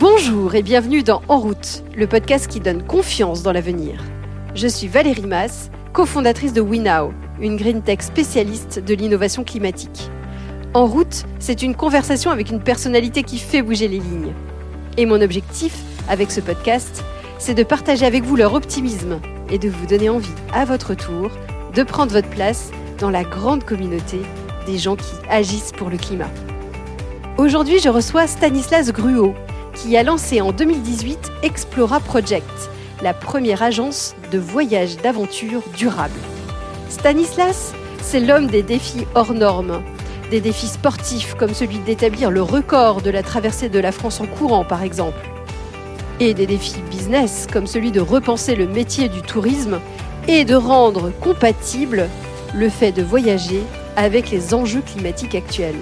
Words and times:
Bonjour 0.00 0.54
et 0.54 0.62
bienvenue 0.62 1.02
dans 1.02 1.20
En 1.28 1.38
route, 1.38 1.84
le 1.94 2.06
podcast 2.06 2.46
qui 2.46 2.58
donne 2.58 2.82
confiance 2.82 3.42
dans 3.42 3.52
l'avenir. 3.52 4.02
Je 4.54 4.66
suis 4.66 4.88
Valérie 4.88 5.26
Mass, 5.26 5.70
cofondatrice 5.92 6.54
de 6.54 6.62
WeNow, 6.62 7.12
une 7.38 7.58
green 7.58 7.82
tech 7.82 8.00
spécialiste 8.00 8.78
de 8.82 8.94
l'innovation 8.94 9.44
climatique. 9.44 10.08
En 10.72 10.86
route, 10.86 11.26
c'est 11.38 11.60
une 11.60 11.74
conversation 11.74 12.30
avec 12.30 12.48
une 12.48 12.62
personnalité 12.62 13.24
qui 13.24 13.36
fait 13.36 13.60
bouger 13.60 13.88
les 13.88 13.98
lignes. 13.98 14.32
Et 14.96 15.04
mon 15.04 15.20
objectif, 15.20 15.76
avec 16.08 16.30
ce 16.30 16.40
podcast, 16.40 17.04
c'est 17.38 17.52
de 17.52 17.62
partager 17.62 18.06
avec 18.06 18.24
vous 18.24 18.36
leur 18.36 18.54
optimisme 18.54 19.20
et 19.50 19.58
de 19.58 19.68
vous 19.68 19.84
donner 19.84 20.08
envie, 20.08 20.32
à 20.54 20.64
votre 20.64 20.94
tour, 20.94 21.30
de 21.74 21.82
prendre 21.82 22.12
votre 22.12 22.30
place 22.30 22.70
dans 23.00 23.10
la 23.10 23.22
grande 23.22 23.64
communauté 23.64 24.22
des 24.64 24.78
gens 24.78 24.96
qui 24.96 25.12
agissent 25.28 25.72
pour 25.76 25.90
le 25.90 25.98
climat. 25.98 26.30
Aujourd'hui, 27.36 27.80
je 27.80 27.90
reçois 27.90 28.26
Stanislas 28.26 28.92
Gruot, 28.92 29.34
qui 29.80 29.96
a 29.96 30.02
lancé 30.02 30.42
en 30.42 30.52
2018 30.52 31.32
Explora 31.42 32.00
Project, 32.00 32.70
la 33.02 33.14
première 33.14 33.62
agence 33.62 34.14
de 34.30 34.38
voyage 34.38 34.98
d'aventure 34.98 35.62
durable. 35.74 36.18
Stanislas, 36.90 37.72
c'est 38.02 38.20
l'homme 38.20 38.48
des 38.48 38.62
défis 38.62 39.06
hors 39.14 39.32
normes, 39.32 39.82
des 40.30 40.42
défis 40.42 40.66
sportifs 40.66 41.34
comme 41.34 41.54
celui 41.54 41.78
d'établir 41.78 42.30
le 42.30 42.42
record 42.42 43.00
de 43.00 43.08
la 43.08 43.22
traversée 43.22 43.70
de 43.70 43.78
la 43.78 43.90
France 43.90 44.20
en 44.20 44.26
courant 44.26 44.64
par 44.64 44.82
exemple, 44.82 45.26
et 46.20 46.34
des 46.34 46.46
défis 46.46 46.82
business 46.90 47.46
comme 47.50 47.66
celui 47.66 47.90
de 47.90 48.00
repenser 48.00 48.56
le 48.56 48.66
métier 48.66 49.08
du 49.08 49.22
tourisme 49.22 49.80
et 50.28 50.44
de 50.44 50.54
rendre 50.54 51.10
compatible 51.20 52.06
le 52.54 52.68
fait 52.68 52.92
de 52.92 53.02
voyager 53.02 53.62
avec 53.96 54.30
les 54.30 54.52
enjeux 54.52 54.82
climatiques 54.82 55.34
actuels. 55.34 55.80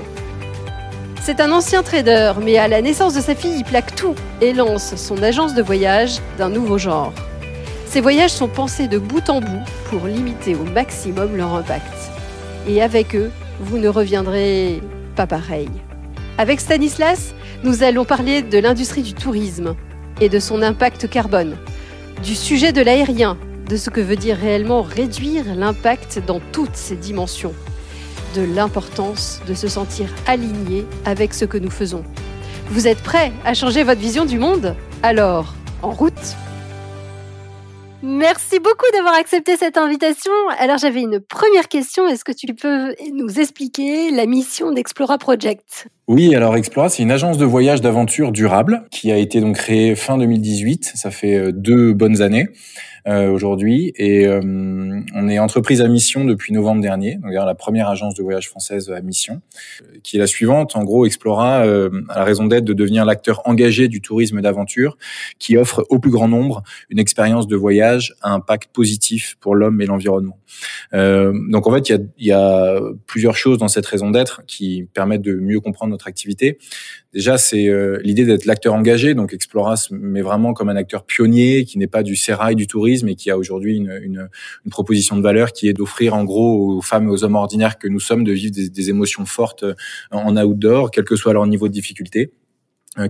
C'est 1.21 1.41
un 1.41 1.53
ancien 1.53 1.83
trader, 1.83 2.33
mais 2.43 2.57
à 2.57 2.69
la 2.69 2.81
naissance 2.81 3.15
de 3.15 3.21
sa 3.21 3.35
fille, 3.35 3.59
il 3.59 3.65
plaque 3.65 3.95
tout 3.95 4.15
et 4.41 4.53
lance 4.53 4.97
son 4.97 5.23
agence 5.23 5.55
de 5.55 5.63
voyage 5.63 6.21
d'un 6.39 6.49
nouveau 6.49 6.79
genre. 6.79 7.13
Ces 7.87 8.01
voyages 8.01 8.31
sont 8.31 8.49
pensés 8.49 8.89
de 8.89 8.99
bout 8.99 9.29
en 9.29 9.41
bout 9.41 9.65
pour 9.91 10.07
limiter 10.07 10.55
au 10.55 10.65
maximum 10.65 11.37
leur 11.37 11.55
impact. 11.55 11.93
Et 12.67 12.83
avec 12.83 13.15
eux, 13.15 13.31
vous 13.61 13.79
ne 13.79 13.89
reviendrez 13.89 14.81
pas 15.17 15.27
pareil. 15.27 15.69
Avec 16.39 16.61
Stanislas, 16.61 17.35
nous 17.63 17.83
allons 17.83 18.05
parler 18.05 18.43
de 18.43 18.59
l'industrie 18.59 19.03
du 19.03 19.13
tourisme 19.13 19.75
et 20.21 20.29
de 20.29 20.39
son 20.39 20.63
impact 20.63 21.11
carbone, 21.11 21.57
du 22.23 22.35
sujet 22.35 22.73
de 22.73 22.81
l'aérien, 22.81 23.37
de 23.69 23.77
ce 23.77 23.91
que 23.91 24.01
veut 24.01 24.17
dire 24.17 24.37
réellement 24.37 24.83
réduire 24.83 25.45
l'impact 25.55 26.23
dans 26.27 26.41
toutes 26.53 26.77
ses 26.77 26.97
dimensions 26.97 27.55
de 28.35 28.43
l'importance 28.43 29.41
de 29.47 29.55
se 29.55 29.69
sentir 29.69 30.09
aligné 30.27 30.85
avec 31.05 31.35
ce 31.35 31.45
que 31.45 31.59
nous 31.59 31.71
faisons. 31.71 32.05
Vous 32.71 32.87
êtes 32.87 33.03
prêts 33.03 33.33
à 33.45 33.55
changer 33.55 33.83
votre 33.83 34.01
vision 34.01 34.25
du 34.25 34.39
monde? 34.39 34.75
Alors, 35.03 35.55
en 35.83 35.91
route 35.91 36.37
Merci 38.01 38.61
beaucoup 38.61 38.87
d'avoir 38.93 39.15
accepté 39.15 39.57
cette 39.57 39.77
invitation. 39.77 40.31
Alors 40.61 40.79
j'avais 40.79 41.01
une 41.01 41.19
première 41.19 41.67
question. 41.67 42.07
Est-ce 42.07 42.25
que 42.25 42.31
tu 42.33 42.47
peux 42.55 42.95
nous 43.13 43.41
expliquer 43.41 44.13
la 44.13 44.27
mission 44.27 44.71
d'Explora 44.71 45.19
Project? 45.19 45.89
Oui, 46.07 46.33
alors 46.37 46.57
Explora, 46.57 46.91
c'est 46.91 47.03
une 47.03 47.11
agence 47.11 47.39
de 47.39 47.45
voyage 47.45 47.81
d'aventure 47.81 48.31
durable 48.31 48.85
qui 48.93 49.11
a 49.11 49.17
été 49.17 49.43
créée 49.53 49.97
fin 49.97 50.17
2018. 50.17 50.93
Ça 50.95 51.11
fait 51.11 51.37
euh, 51.37 51.53
deux 51.53 51.93
bonnes 51.93 52.23
années. 52.23 52.49
Euh, 53.09 53.31
aujourd'hui 53.31 53.95
et 53.97 54.27
euh, 54.27 54.41
on 55.15 55.29
est 55.31 55.39
entreprise 55.39 55.81
à 55.81 55.89
mission 55.89 56.27
depuis 56.27 56.53
novembre 56.53 56.83
dernier, 56.83 57.17
donc 57.17 57.33
la 57.33 57.55
première 57.55 57.89
agence 57.89 58.15
de 58.15 58.23
voyage 58.23 58.51
française 58.51 58.91
à 58.91 59.01
mission, 59.01 59.41
euh, 59.81 59.97
qui 60.03 60.17
est 60.17 60.19
la 60.19 60.27
suivante. 60.27 60.77
En 60.77 60.85
gros, 60.85 61.07
Explora 61.07 61.63
a 61.63 61.89
la 62.15 62.25
raison 62.25 62.45
d'être 62.45 62.65
de 62.65 62.75
devenir 62.75 63.07
l'acteur 63.07 63.41
engagé 63.47 63.89
du 63.89 64.03
tourisme 64.03 64.43
d'aventure 64.43 64.99
qui 65.39 65.57
offre 65.57 65.87
au 65.89 65.99
plus 66.01 66.11
grand 66.11 66.29
nombre 66.29 66.63
une 66.91 66.99
expérience 66.99 67.47
de 67.47 67.57
voyage 67.57 68.15
à 68.21 68.33
impact 68.33 68.73
positif 68.75 69.39
pour 69.41 69.55
l'homme 69.55 69.81
et 69.81 69.87
l'environnement. 69.87 70.39
donc 70.93 71.67
en 71.67 71.73
fait, 71.73 71.89
il 71.89 71.93
y 71.93 71.95
a, 71.95 72.01
y 72.19 72.33
a 72.33 72.81
plusieurs 73.07 73.37
choses 73.37 73.57
dans 73.57 73.69
cette 73.69 73.87
raison 73.87 74.11
d'être 74.11 74.43
qui 74.47 74.87
permettent 74.93 75.23
de 75.23 75.35
mieux 75.35 75.61
comprendre 75.61 75.93
notre 75.93 76.09
activité. 76.09 76.59
Déjà, 77.15 77.39
c'est 77.39 77.69
l'idée 78.03 78.25
d'être 78.25 78.45
l'acteur 78.45 78.75
engagé. 78.75 79.15
Donc 79.15 79.33
Explora 79.33 79.77
se 79.77 79.95
met 79.95 80.21
vraiment 80.21 80.53
comme 80.53 80.69
un 80.69 80.77
acteur 80.77 81.05
pionnier 81.05 81.65
qui 81.65 81.79
n'est 81.79 81.87
pas 81.87 82.03
du 82.03 82.17
sérail 82.17 82.55
du 82.55 82.67
tourisme 82.67 82.98
mais 83.05 83.15
qui 83.15 83.31
a 83.31 83.39
aujourd'hui 83.39 83.77
une, 83.77 83.99
une, 84.03 84.29
une, 84.65 84.71
proposition 84.71 85.17
de 85.17 85.23
valeur 85.23 85.53
qui 85.53 85.69
est 85.69 85.73
d'offrir 85.73 86.15
en 86.15 86.25
gros 86.25 86.77
aux 86.77 86.83
femmes 86.83 87.09
et 87.09 87.11
aux 87.11 87.25
hommes 87.25 87.37
ordinaires 87.37 87.79
que 87.79 87.89
nous 87.89 88.01
sommes 88.01 88.25
de 88.25 88.33
vivre 88.33 88.53
des, 88.53 88.69
des 88.69 88.91
émotions 88.91 89.27
fortes 89.27 89.65
en 90.11 90.37
outdoor, 90.37 90.91
quel 90.91 91.05
que 91.05 91.17
soit 91.17 91.33
leur 91.33 91.47
niveau 91.47 91.69
de 91.69 91.73
difficulté. 91.73 92.31
euh, 92.31 92.48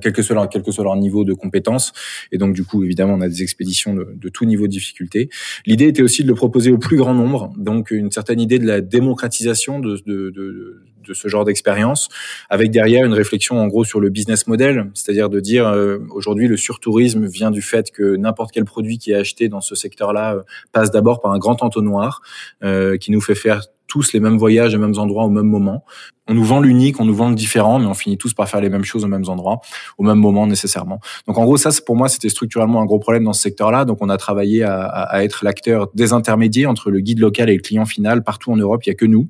quel 0.00 0.12
que 0.12 0.22
soit 0.22 0.34
leur, 0.34 0.48
quel 0.48 0.62
que 0.62 0.72
soit 0.72 0.84
leur 0.84 0.96
niveau 0.96 1.24
de 1.24 1.32
compétence. 1.32 1.92
Et 2.32 2.38
donc, 2.38 2.54
du 2.54 2.64
coup, 2.64 2.84
évidemment, 2.84 3.14
on 3.14 3.20
a 3.20 3.28
des 3.28 3.42
expéditions 3.42 3.94
de, 3.94 4.08
de 4.14 4.28
tout 4.28 4.44
niveau 4.44 4.66
de 4.66 4.72
difficulté. 4.72 5.30
L'idée 5.66 5.86
était 5.86 6.02
aussi 6.02 6.22
de 6.22 6.28
le 6.28 6.34
proposer 6.34 6.70
au 6.70 6.78
plus 6.78 6.96
grand 6.96 7.14
nombre, 7.14 7.52
donc 7.56 7.90
une 7.90 8.10
certaine 8.10 8.40
idée 8.40 8.58
de 8.58 8.66
la 8.66 8.80
démocratisation 8.80 9.78
de, 9.80 10.00
de, 10.06 10.30
de, 10.30 10.82
de 11.08 11.14
ce 11.14 11.28
genre 11.28 11.44
d'expérience, 11.44 12.08
avec 12.50 12.70
derrière 12.70 13.04
une 13.04 13.14
réflexion 13.14 13.58
en 13.58 13.66
gros 13.66 13.84
sur 13.84 14.00
le 14.00 14.10
business 14.10 14.46
model, 14.46 14.90
c'est-à-dire 14.94 15.28
de 15.28 15.40
dire 15.40 15.66
euh, 15.66 15.98
aujourd'hui 16.10 16.46
le 16.46 16.56
surtourisme 16.56 17.26
vient 17.26 17.50
du 17.50 17.62
fait 17.62 17.90
que 17.90 18.16
n'importe 18.16 18.52
quel 18.52 18.64
produit 18.64 18.98
qui 18.98 19.10
est 19.12 19.16
acheté 19.16 19.48
dans 19.48 19.60
ce 19.60 19.74
secteur-là 19.74 20.34
euh, 20.34 20.42
passe 20.72 20.90
d'abord 20.90 21.20
par 21.20 21.32
un 21.32 21.38
grand 21.38 21.62
entonnoir 21.62 22.20
euh, 22.62 22.96
qui 22.96 23.10
nous 23.10 23.20
fait 23.20 23.34
faire 23.34 23.62
tous 23.88 24.12
les 24.12 24.20
mêmes 24.20 24.36
voyages 24.36 24.74
aux 24.74 24.78
mêmes 24.78 24.98
endroits 24.98 25.24
au 25.24 25.30
même 25.30 25.46
moment. 25.46 25.84
On 26.28 26.34
nous 26.34 26.44
vend 26.44 26.60
l'unique, 26.60 27.00
on 27.00 27.06
nous 27.06 27.14
vend 27.14 27.30
le 27.30 27.34
différent, 27.34 27.78
mais 27.78 27.86
on 27.86 27.94
finit 27.94 28.18
tous 28.18 28.34
par 28.34 28.48
faire 28.48 28.60
les 28.60 28.68
mêmes 28.68 28.84
choses 28.84 29.02
aux 29.02 29.08
mêmes 29.08 29.28
endroits, 29.28 29.60
au 29.96 30.04
même 30.04 30.18
moment 30.18 30.46
nécessairement. 30.46 31.00
Donc 31.26 31.38
en 31.38 31.44
gros, 31.44 31.56
ça, 31.56 31.70
pour 31.84 31.96
moi, 31.96 32.08
c'était 32.08 32.28
structurellement 32.28 32.82
un 32.82 32.84
gros 32.84 32.98
problème 32.98 33.24
dans 33.24 33.32
ce 33.32 33.40
secteur-là. 33.40 33.86
Donc 33.86 33.98
on 34.02 34.10
a 34.10 34.18
travaillé 34.18 34.62
à, 34.62 35.24
être 35.24 35.44
l'acteur 35.44 35.88
des 35.94 36.12
intermédiaires 36.12 36.70
entre 36.70 36.90
le 36.90 37.00
guide 37.00 37.18
local 37.18 37.48
et 37.48 37.54
le 37.54 37.62
client 37.62 37.86
final 37.86 38.22
partout 38.22 38.52
en 38.52 38.56
Europe. 38.56 38.84
Il 38.84 38.90
y 38.90 38.92
a 38.92 38.94
que 38.94 39.06
nous. 39.06 39.28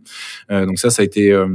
Euh, 0.51 0.67
donc 0.67 0.79
ça, 0.79 0.91
ça 0.91 1.03
a 1.03 1.05
été 1.05 1.31
euh, 1.33 1.47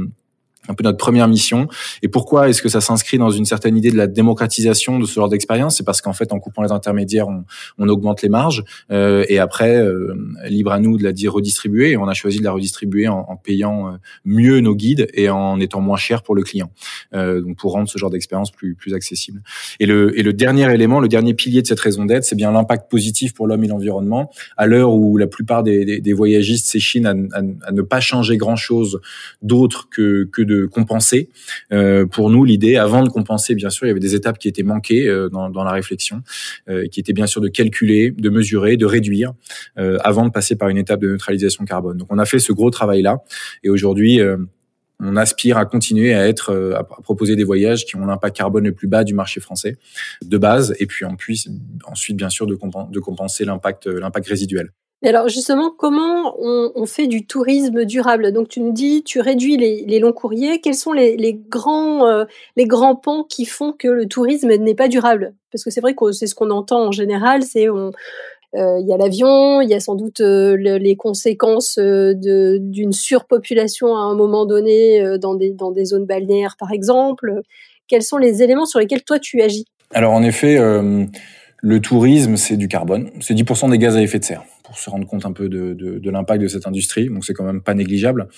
un 0.68 0.74
peu 0.74 0.84
notre 0.84 0.98
première 0.98 1.28
mission. 1.28 1.68
Et 2.02 2.08
pourquoi 2.08 2.48
est-ce 2.48 2.62
que 2.62 2.68
ça 2.68 2.80
s'inscrit 2.80 3.18
dans 3.18 3.30
une 3.30 3.44
certaine 3.44 3.76
idée 3.76 3.90
de 3.90 3.96
la 3.96 4.06
démocratisation 4.06 4.98
de 4.98 5.06
ce 5.06 5.14
genre 5.14 5.28
d'expérience? 5.28 5.76
C'est 5.76 5.84
parce 5.84 6.00
qu'en 6.00 6.12
fait, 6.12 6.32
en 6.32 6.38
coupant 6.38 6.62
les 6.62 6.72
intermédiaires, 6.72 7.26
on, 7.28 7.88
augmente 7.88 8.22
les 8.22 8.30
marges. 8.30 8.64
Euh, 8.90 9.24
et 9.28 9.38
après, 9.38 9.76
euh, 9.76 10.14
libre 10.48 10.72
à 10.72 10.80
nous 10.80 10.96
de 10.96 11.02
la 11.04 11.12
redistribuer. 11.30 11.96
On 11.96 12.08
a 12.08 12.14
choisi 12.14 12.38
de 12.38 12.44
la 12.44 12.52
redistribuer 12.52 13.08
en, 13.08 13.36
payant 13.36 13.88
euh, 13.88 13.96
mieux 14.24 14.60
nos 14.60 14.74
guides 14.74 15.08
et 15.14 15.28
en 15.28 15.60
étant 15.60 15.80
moins 15.80 15.96
cher 15.96 16.22
pour 16.22 16.34
le 16.34 16.42
client. 16.42 16.70
Euh, 17.14 17.40
donc 17.40 17.56
pour 17.56 17.72
rendre 17.72 17.88
ce 17.88 17.98
genre 17.98 18.10
d'expérience 18.10 18.50
plus 18.50 18.74
plus 18.74 18.94
accessible. 18.94 19.42
Et 19.80 19.86
le 19.86 20.18
et 20.18 20.22
le 20.22 20.32
dernier 20.32 20.72
élément, 20.72 21.00
le 21.00 21.08
dernier 21.08 21.34
pilier 21.34 21.62
de 21.62 21.66
cette 21.66 21.80
raison 21.80 22.04
d'être, 22.04 22.24
c'est 22.24 22.36
bien 22.36 22.52
l'impact 22.52 22.90
positif 22.90 23.34
pour 23.34 23.46
l'homme 23.46 23.64
et 23.64 23.68
l'environnement. 23.68 24.30
À 24.56 24.66
l'heure 24.66 24.92
où 24.92 25.16
la 25.16 25.26
plupart 25.26 25.62
des, 25.62 26.00
des, 26.00 26.12
voyagistes 26.12 26.66
s'échinent 26.66 27.06
à, 27.06 27.14
à, 27.66 27.72
ne 27.72 27.82
pas 27.82 28.00
changer 28.00 28.36
grand 28.36 28.56
chose 28.56 29.00
d'autre 29.42 29.88
que 29.90 30.28
que 30.32 30.42
de 30.42 30.53
compenser. 30.66 31.28
Euh, 31.72 32.06
pour 32.06 32.30
nous, 32.30 32.44
l'idée, 32.44 32.76
avant 32.76 33.02
de 33.02 33.08
compenser, 33.08 33.54
bien 33.54 33.70
sûr, 33.70 33.86
il 33.86 33.88
y 33.88 33.90
avait 33.90 34.00
des 34.00 34.14
étapes 34.14 34.38
qui 34.38 34.48
étaient 34.48 34.62
manquées 34.62 35.06
euh, 35.06 35.28
dans, 35.28 35.50
dans, 35.50 35.64
la 35.64 35.72
réflexion, 35.72 36.22
euh, 36.68 36.86
qui 36.88 37.00
étaient 37.00 37.12
bien 37.12 37.26
sûr 37.26 37.40
de 37.40 37.48
calculer, 37.48 38.10
de 38.10 38.30
mesurer, 38.30 38.76
de 38.76 38.86
réduire, 38.86 39.32
avant 39.76 40.24
de 40.24 40.30
passer 40.30 40.56
par 40.56 40.68
une 40.68 40.78
étape 40.78 41.00
de 41.00 41.08
neutralisation 41.08 41.64
carbone. 41.64 41.96
Donc, 41.96 42.08
on 42.10 42.18
a 42.18 42.24
fait 42.24 42.38
ce 42.38 42.52
gros 42.52 42.70
travail-là, 42.70 43.18
et 43.62 43.70
aujourd'hui 43.70 44.20
on 45.00 45.16
aspire 45.16 45.58
à 45.58 45.66
continuer 45.66 46.14
à 46.14 46.28
être 46.28 46.74
à 46.76 46.84
proposer 46.84 47.34
des 47.34 47.44
voyages 47.44 47.84
qui 47.84 47.96
ont 47.96 48.06
l'impact 48.06 48.36
carbone 48.36 48.64
le 48.64 48.72
plus 48.72 48.86
bas 48.86 49.02
du 49.02 49.12
marché 49.12 49.40
français 49.40 49.76
de 50.22 50.38
base 50.38 50.74
et 50.78 50.86
puis 50.86 51.04
en 51.04 51.16
plus 51.16 51.48
ensuite 51.84 52.16
bien 52.16 52.30
sûr 52.30 52.46
de, 52.46 52.56
de 52.56 53.00
compenser 53.00 53.44
l'impact 53.44 53.86
l'impact 53.86 54.28
résiduel 54.28 54.70
alors 55.08 55.28
justement, 55.28 55.70
comment 55.70 56.34
on, 56.38 56.86
fait 56.86 57.06
du 57.06 57.26
tourisme 57.26 57.84
durable? 57.84 58.32
Donc 58.32 58.48
tu 58.48 58.60
nous 58.60 58.72
dis, 58.72 59.02
tu 59.04 59.20
réduis 59.20 59.56
les, 59.58 59.98
longs 59.98 60.12
courriers. 60.12 60.60
Quels 60.60 60.74
sont 60.74 60.92
les, 60.92 61.38
grands 61.48 62.06
euh, 62.06 62.24
les 62.56 62.66
grands 62.66 62.96
pans 62.96 63.22
qui 63.22 63.44
font 63.44 63.72
que 63.72 63.88
le 63.88 64.06
tourisme 64.06 64.54
n'est 64.54 64.74
pas 64.74 64.88
durable? 64.88 65.34
Parce 65.52 65.62
que 65.62 65.70
c'est 65.70 65.82
vrai 65.82 65.94
que 65.94 66.12
c'est 66.12 66.26
ce 66.26 66.34
qu'on 66.34 66.50
entend 66.50 66.86
en 66.86 66.90
général, 66.90 67.42
c'est 67.42 67.68
on 67.68 67.92
euh, 68.56 68.78
il 68.80 68.86
y 68.88 68.92
a 68.92 68.96
l'avion, 68.96 69.60
il 69.60 69.68
y 69.68 69.74
a 69.74 69.80
sans 69.80 69.96
doute 69.96 70.20
euh, 70.20 70.56
les 70.56 70.96
conséquences 70.96 71.78
d'une 71.78 72.92
surpopulation 72.92 73.96
à 73.96 74.00
un 74.00 74.14
moment 74.14 74.46
donné 74.46 75.18
dans 75.18 75.34
des, 75.34 75.50
dans 75.50 75.72
des 75.72 75.84
zones 75.84 76.06
balnéaires, 76.06 76.56
par 76.58 76.70
exemple. 76.70 77.42
Quels 77.88 78.02
sont 78.02 78.16
les 78.16 78.42
éléments 78.42 78.64
sur 78.64 78.78
lesquels 78.78 79.02
toi 79.02 79.18
tu 79.18 79.42
agis? 79.42 79.66
Alors 79.92 80.12
en 80.12 80.22
effet, 80.22 80.56
le 81.58 81.80
tourisme, 81.80 82.36
c'est 82.36 82.56
du 82.56 82.68
carbone. 82.68 83.10
C'est 83.20 83.34
10% 83.34 83.70
des 83.70 83.78
gaz 83.78 83.96
à 83.96 84.02
effet 84.02 84.18
de 84.18 84.24
serre 84.24 84.44
pour 84.64 84.78
se 84.78 84.90
rendre 84.90 85.06
compte 85.06 85.26
un 85.26 85.32
peu 85.32 85.48
de, 85.48 85.74
de, 85.74 85.98
de 85.98 86.10
l'impact 86.10 86.42
de 86.42 86.48
cette 86.48 86.66
industrie. 86.66 87.08
Donc 87.08 87.24
c'est 87.24 87.34
quand 87.34 87.44
même 87.44 87.62
pas 87.62 87.74
négligeable. 87.74 88.28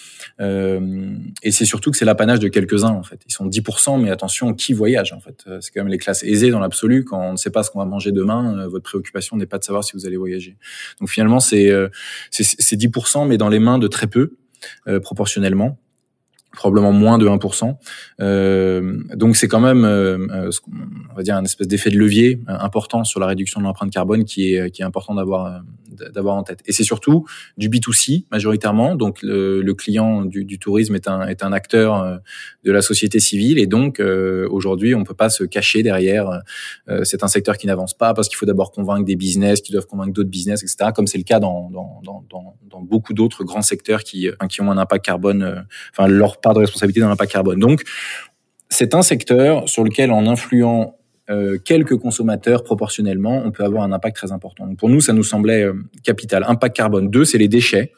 Euh, 0.41 1.15
et 1.43 1.53
c'est 1.53 1.65
surtout 1.65 1.91
que 1.91 1.97
c'est 1.97 2.05
l'apanage 2.05 2.41
de 2.41 2.49
quelques-uns 2.49 2.91
en 2.91 3.05
fait. 3.05 3.21
Ils 3.27 3.33
sont 3.33 3.47
10%, 3.49 4.03
mais 4.03 4.11
attention, 4.11 4.53
qui 4.53 4.73
voyage 4.73 5.13
en 5.13 5.21
fait 5.21 5.45
C'est 5.61 5.71
quand 5.73 5.81
même 5.81 5.89
les 5.89 5.99
classes 5.99 6.25
aisées 6.25 6.51
dans 6.51 6.61
l'absolu. 6.61 7.05
Quand 7.05 7.21
on 7.21 7.33
ne 7.33 7.37
sait 7.37 7.51
pas 7.51 7.63
ce 7.63 7.71
qu'on 7.71 7.79
va 7.79 7.85
manger 7.85 8.13
demain, 8.13 8.59
euh, 8.59 8.69
votre 8.69 8.85
préoccupation 8.85 9.37
n'est 9.37 9.47
pas 9.47 9.59
de 9.59 9.65
savoir 9.65 9.85
si 9.85 9.93
vous 9.95 10.07
allez 10.07 10.17
voyager. 10.17 10.57
Donc 11.01 11.09
finalement, 11.09 11.41
c'est 11.41 11.71
euh, 11.71 11.89
c'est 12.31 12.77
10%, 12.77 13.27
mais 13.29 13.39
dans 13.39 13.49
les 13.49 13.61
mains 13.61 13.79
de 13.79 13.87
très 13.87 14.07
peu 14.07 14.33
euh, 14.89 15.01
proportionnellement 15.01 15.79
probablement 16.57 16.93
moins 16.93 17.19
de 17.19 17.29
1%. 17.29 17.77
Euh, 18.21 18.99
donc 19.15 19.37
c'est 19.37 19.47
quand 19.47 19.61
même, 19.61 19.85
euh, 19.85 20.51
on 21.13 21.15
va 21.15 21.23
dire 21.23 21.37
un 21.37 21.45
espèce 21.45 21.69
d'effet 21.69 21.91
de 21.91 21.99
levier 21.99 22.41
important 22.49 23.05
sur 23.05 23.21
la 23.21 23.27
réduction 23.27 23.61
de 23.61 23.67
l'empreinte 23.67 23.93
carbone 23.93 24.25
qui 24.25 24.55
est 24.55 24.71
qui 24.71 24.83
est 24.83 24.85
important 24.85 25.15
d'avoir 25.15 25.63
d'avoir 26.13 26.35
en 26.35 26.43
tête. 26.43 26.61
Et 26.67 26.73
c'est 26.73 26.85
surtout 26.85 27.27
du 27.57 27.71
B2C 27.71 28.25
majoritairement. 28.31 28.97
Donc 28.97 29.23
le, 29.23 29.63
le 29.63 29.75
client 29.75 30.25
du, 30.25 30.45
du, 30.45 30.59
tourisme 30.59 30.95
est 30.95 31.09
un 31.09 31.27
est 31.27 31.43
un 31.43 31.53
acteur 31.53 32.21
de 32.65 32.73
la 32.73 32.83
société 32.83 33.21
civile 33.21 33.59
et 33.59 33.67
donc 33.67 34.01
aujourd'hui 34.51 34.95
on 34.95 35.05
peut 35.05 35.15
pas 35.15 35.31
se 35.31 35.45
cacher 35.45 35.83
derrière. 35.83 36.43
c'est 37.05 37.23
un 37.23 37.29
secteur 37.29 37.57
qui 37.59 37.67
n'avance 37.67 37.95
pas 37.95 38.15
parce 38.15 38.29
qu'il 38.29 38.37
faut 38.37 38.47
d'abord 38.47 38.73
convaincre 38.73 39.05
des 39.05 39.17
business 39.17 39.61
qui 39.61 39.73
doivent 39.73 39.87
convaincre 39.87 40.13
d'autres 40.13 40.31
business, 40.31 40.63
etc. 40.63 40.91
Comme 40.95 41.07
c'est 41.07 41.19
le 41.19 41.25
cas 41.25 41.39
dans 41.39 41.71
dans, 41.71 42.03
dans, 42.03 42.57
dans 42.71 42.81
beaucoup 42.81 43.15
d'autres 43.15 43.45
grands 43.45 43.63
secteurs 43.63 44.03
qui 44.03 44.29
qui 44.49 44.61
ont 44.61 44.71
un 44.71 44.79
impact 44.79 45.05
carbone, 45.05 45.67
enfin 45.93 46.09
leur 46.09 46.41
de 46.55 46.61
responsabilité 46.61 47.01
dans 47.01 47.09
l'impact 47.09 47.33
carbone. 47.33 47.59
Donc 47.59 47.83
c'est 48.69 48.95
un 48.95 49.03
secteur 49.03 49.69
sur 49.69 49.85
lequel, 49.85 50.11
en 50.11 50.27
influant 50.27 50.97
euh, 51.29 51.59
quelques 51.59 51.97
consommateurs 51.97 52.63
proportionnellement, 52.63 53.43
on 53.45 53.51
peut 53.51 53.65
avoir 53.65 53.83
un 53.83 53.93
impact 53.93 54.17
très 54.17 54.33
important. 54.33 54.73
pour 54.77 54.89
nous, 54.89 55.01
ça 55.01 55.13
nous 55.13 55.25
semblait 55.25 55.63
euh, 55.63 55.75
capital. 56.05 56.45
Impact 56.47 56.77
carbone. 56.77 57.11
Deux, 57.11 57.25
c'est 57.25 57.39
les 57.39 57.49
déchets. 57.49 57.93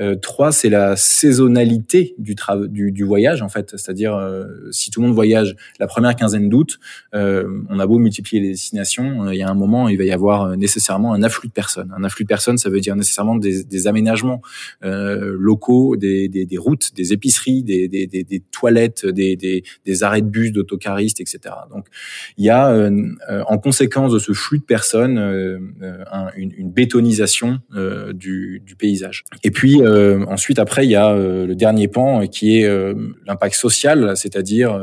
Euh, 0.00 0.14
trois, 0.14 0.52
c'est 0.52 0.68
la 0.68 0.96
saisonnalité 0.96 2.14
du, 2.18 2.36
du, 2.68 2.92
du 2.92 3.04
voyage 3.04 3.42
en 3.42 3.48
fait, 3.48 3.70
c'est-à-dire 3.70 4.14
euh, 4.14 4.44
si 4.70 4.90
tout 4.90 5.00
le 5.00 5.08
monde 5.08 5.14
voyage 5.14 5.56
la 5.80 5.86
première 5.86 6.14
quinzaine 6.14 6.48
d'août, 6.48 6.78
euh, 7.14 7.48
on 7.68 7.80
a 7.80 7.86
beau 7.86 7.98
multiplier 7.98 8.40
les 8.40 8.50
destinations, 8.50 9.30
il 9.30 9.36
y 9.36 9.42
a 9.42 9.48
un 9.48 9.54
moment 9.54 9.88
il 9.88 9.98
va 9.98 10.04
y 10.04 10.12
avoir 10.12 10.56
nécessairement 10.56 11.14
un 11.14 11.22
afflux 11.22 11.48
de 11.48 11.52
personnes. 11.52 11.92
Un 11.96 12.04
afflux 12.04 12.24
de 12.24 12.28
personnes, 12.28 12.58
ça 12.58 12.70
veut 12.70 12.80
dire 12.80 12.94
nécessairement 12.94 13.36
des, 13.36 13.64
des 13.64 13.86
aménagements 13.86 14.40
locaux, 14.82 15.96
des, 15.96 16.28
des, 16.28 16.46
des, 16.46 16.58
routes, 16.58 16.94
des 16.94 17.12
épiceries, 17.12 17.62
des, 17.62 17.88
des 17.88 18.42
toilettes, 18.52 19.06
des, 19.06 19.62
arrêts 20.02 20.22
de 20.22 20.28
bus, 20.28 20.52
d'autocaristes, 20.52 21.20
etc. 21.20 21.54
Donc 21.70 21.86
il 22.36 22.44
y 22.44 22.50
a 22.50 22.90
en 23.46 23.58
conséquence 23.58 24.12
de 24.12 24.18
ce 24.18 24.32
flux 24.32 24.58
de 24.58 24.64
personnes 24.64 25.18
une, 26.36 26.52
une, 26.56 26.70
bétonisation 26.70 27.60
du, 28.14 28.62
du 28.64 28.76
paysage. 28.76 29.24
Et 29.42 29.50
puis 29.50 29.80
euh, 29.88 30.24
ensuite, 30.28 30.58
après, 30.58 30.86
il 30.86 30.90
y 30.90 30.96
a 30.96 31.10
euh, 31.10 31.46
le 31.46 31.54
dernier 31.54 31.88
pan 31.88 32.26
qui 32.26 32.58
est 32.58 32.64
euh, 32.64 32.94
l'impact 33.26 33.54
social, 33.54 34.16
c'est-à-dire 34.16 34.78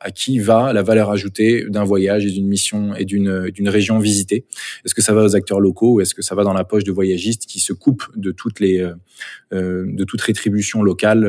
à 0.00 0.10
qui 0.10 0.38
va 0.38 0.72
la 0.72 0.82
valeur 0.82 1.10
ajoutée 1.10 1.64
d'un 1.68 1.84
voyage 1.84 2.26
et 2.26 2.30
d'une 2.30 2.46
mission 2.46 2.94
et 2.94 3.04
d'une 3.04 3.68
région 3.68 3.98
visitée. 3.98 4.44
Est-ce 4.84 4.94
que 4.94 5.02
ça 5.02 5.14
va 5.14 5.22
aux 5.22 5.36
acteurs 5.36 5.60
locaux 5.60 5.94
ou 5.94 6.00
est-ce 6.00 6.14
que 6.14 6.22
ça 6.22 6.34
va 6.34 6.44
dans 6.44 6.52
la 6.52 6.64
poche 6.64 6.84
de 6.84 6.92
voyagistes 6.92 7.46
qui 7.46 7.60
se 7.60 7.72
coupent 7.72 8.04
de 8.16 8.32
toutes 8.32 8.60
les 8.60 8.86
de 9.52 10.04
toute 10.04 10.20
rétribution 10.20 10.82
locale 10.82 11.22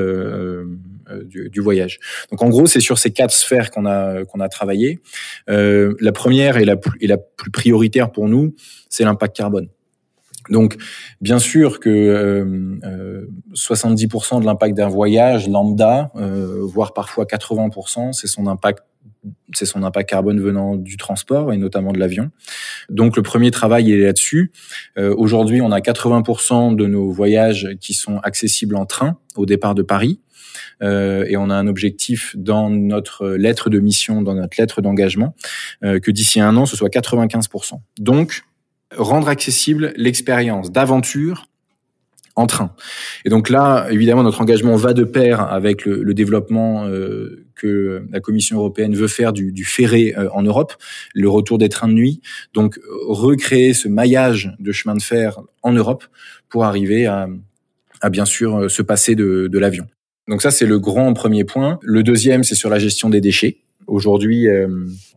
du, 1.25 1.49
du, 1.49 1.59
voyage? 1.61 1.99
Donc 2.31 2.41
en 2.41 2.49
gros, 2.49 2.65
c'est 2.65 2.81
sur 2.81 2.97
ces 2.97 3.11
quatre 3.11 3.33
sphères 3.33 3.71
qu'on 3.71 3.85
a 3.85 4.25
qu'on 4.25 4.39
a 4.39 4.49
travaillé. 4.49 4.99
la 5.47 6.11
première 6.11 6.57
et 6.57 6.65
la 6.65 6.75
et 6.99 7.07
la 7.07 7.17
plus 7.17 7.51
prioritaire 7.51 8.11
pour 8.11 8.27
nous, 8.27 8.55
c'est 8.89 9.03
l'impact 9.03 9.35
carbone. 9.35 9.69
Donc, 10.49 10.77
bien 11.21 11.39
sûr 11.39 11.79
que 11.79 11.89
euh, 11.89 13.27
70% 13.53 14.37
euh, 14.37 14.39
de 14.39 14.45
l'impact 14.45 14.75
d'un 14.75 14.89
voyage 14.89 15.47
lambda, 15.47 16.11
euh, 16.15 16.59
voire 16.61 16.93
parfois 16.93 17.25
80%, 17.25 18.13
c'est 18.13 18.27
son 18.27 18.47
impact 18.47 18.83
c'est 19.53 19.65
son 19.65 19.83
impact 19.83 20.09
carbone 20.09 20.39
venant 20.39 20.75
du 20.75 20.97
transport 20.97 21.53
et 21.53 21.57
notamment 21.57 21.91
de 21.91 21.99
l'avion. 21.99 22.31
Donc 22.89 23.15
le 23.17 23.23
premier 23.23 23.51
travail 23.51 23.91
est 23.91 23.97
là-dessus. 23.97 24.51
Euh, 24.97 25.15
aujourd'hui, 25.17 25.61
on 25.61 25.71
a 25.71 25.79
80% 25.79 26.75
de 26.75 26.85
nos 26.85 27.09
voyages 27.09 27.69
qui 27.79 27.93
sont 27.93 28.17
accessibles 28.19 28.75
en 28.75 28.85
train 28.85 29.17
au 29.35 29.45
départ 29.45 29.75
de 29.75 29.81
Paris. 29.81 30.19
Euh, 30.81 31.25
et 31.27 31.37
on 31.37 31.49
a 31.49 31.55
un 31.55 31.67
objectif 31.67 32.35
dans 32.37 32.69
notre 32.69 33.29
lettre 33.29 33.69
de 33.69 33.79
mission, 33.79 34.21
dans 34.21 34.35
notre 34.35 34.59
lettre 34.59 34.81
d'engagement, 34.81 35.35
euh, 35.83 35.99
que 35.99 36.11
d'ici 36.11 36.39
un 36.39 36.55
an, 36.57 36.65
ce 36.65 36.75
soit 36.75 36.89
95%. 36.89 37.81
Donc, 37.99 38.43
rendre 38.97 39.27
accessible 39.27 39.93
l'expérience 39.97 40.71
d'aventure 40.71 41.47
en 42.35 42.47
train. 42.47 42.75
Et 43.23 43.29
donc 43.29 43.49
là, 43.49 43.87
évidemment, 43.89 44.23
notre 44.23 44.41
engagement 44.41 44.75
va 44.75 44.93
de 44.93 45.05
pair 45.05 45.41
avec 45.41 45.85
le, 45.85 46.13
développement 46.13 46.85
euh, 46.85 47.45
que 47.55 48.05
la 48.11 48.19
Commission 48.19 48.57
européenne 48.57 48.93
veut 48.93 49.07
faire 49.07 49.31
du, 49.31 49.63
ferré 49.63 50.13
euh, 50.17 50.29
en 50.33 50.43
Europe, 50.43 50.73
le 51.13 51.29
retour 51.29 51.57
des 51.57 51.69
trains 51.69 51.87
de 51.87 51.93
nuit. 51.93 52.21
Donc 52.53 52.79
recréer 53.07 53.73
ce 53.73 53.87
maillage 53.87 54.53
de 54.59 54.71
chemin 54.73 54.95
de 54.95 55.01
fer 55.01 55.39
en 55.63 55.71
Europe 55.71 56.03
pour 56.49 56.65
arriver 56.65 57.05
à, 57.05 57.29
à 58.01 58.09
bien 58.09 58.25
sûr 58.25 58.69
se 58.69 58.81
passer 58.81 59.15
de, 59.15 59.47
de 59.47 59.59
l'avion. 59.59 59.87
Donc 60.27 60.41
ça, 60.41 60.51
c'est 60.51 60.65
le 60.65 60.79
grand 60.79 61.13
premier 61.13 61.43
point. 61.43 61.79
Le 61.83 62.03
deuxième, 62.03 62.43
c'est 62.43 62.55
sur 62.55 62.69
la 62.69 62.79
gestion 62.79 63.09
des 63.09 63.21
déchets. 63.21 63.57
Aujourd'hui, 63.87 64.47
euh, 64.47 64.67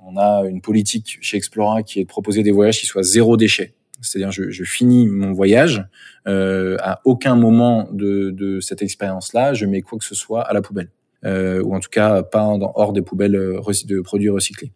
on 0.06 0.16
a 0.16 0.44
une 0.48 0.60
politique 0.60 1.18
chez 1.20 1.36
Explora 1.36 1.82
qui 1.82 2.00
est 2.00 2.04
de 2.04 2.08
proposer 2.08 2.42
des 2.42 2.50
voyages 2.50 2.80
qui 2.80 2.86
soient 2.86 3.02
zéro 3.02 3.36
déchet. 3.36 3.74
C'est-à-dire, 4.00 4.30
je, 4.30 4.50
je, 4.50 4.64
finis 4.64 5.08
mon 5.08 5.32
voyage, 5.32 5.84
euh, 6.28 6.76
à 6.80 7.00
aucun 7.04 7.34
moment 7.34 7.88
de, 7.90 8.30
de 8.30 8.60
cette 8.60 8.80
expérience-là, 8.80 9.54
je 9.54 9.66
mets 9.66 9.82
quoi 9.82 9.98
que 9.98 10.04
ce 10.04 10.14
soit 10.14 10.42
à 10.42 10.52
la 10.52 10.62
poubelle. 10.62 10.90
Euh, 11.24 11.60
ou 11.62 11.74
en 11.74 11.80
tout 11.80 11.90
cas 11.90 12.22
pas 12.22 12.42
en, 12.42 12.60
hors 12.60 12.92
des 12.92 13.02
poubelles 13.02 13.34
euh, 13.34 13.60
de 13.86 14.00
produits 14.00 14.28
recyclés, 14.28 14.72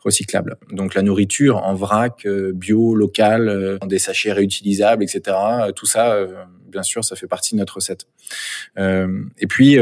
recyclables. 0.00 0.56
Donc 0.70 0.94
la 0.94 1.00
nourriture 1.00 1.56
en 1.56 1.74
vrac, 1.74 2.26
euh, 2.26 2.52
bio, 2.54 2.94
local, 2.94 3.78
des 3.86 3.98
sachets 3.98 4.32
réutilisables, 4.32 5.02
etc. 5.02 5.36
Tout 5.74 5.86
ça, 5.86 6.18
bien 6.68 6.82
sûr, 6.82 7.02
ça 7.02 7.16
fait 7.16 7.26
partie 7.26 7.54
de 7.54 7.60
notre 7.60 7.76
recette. 7.76 8.06
et 8.76 9.46
puis 9.48 9.78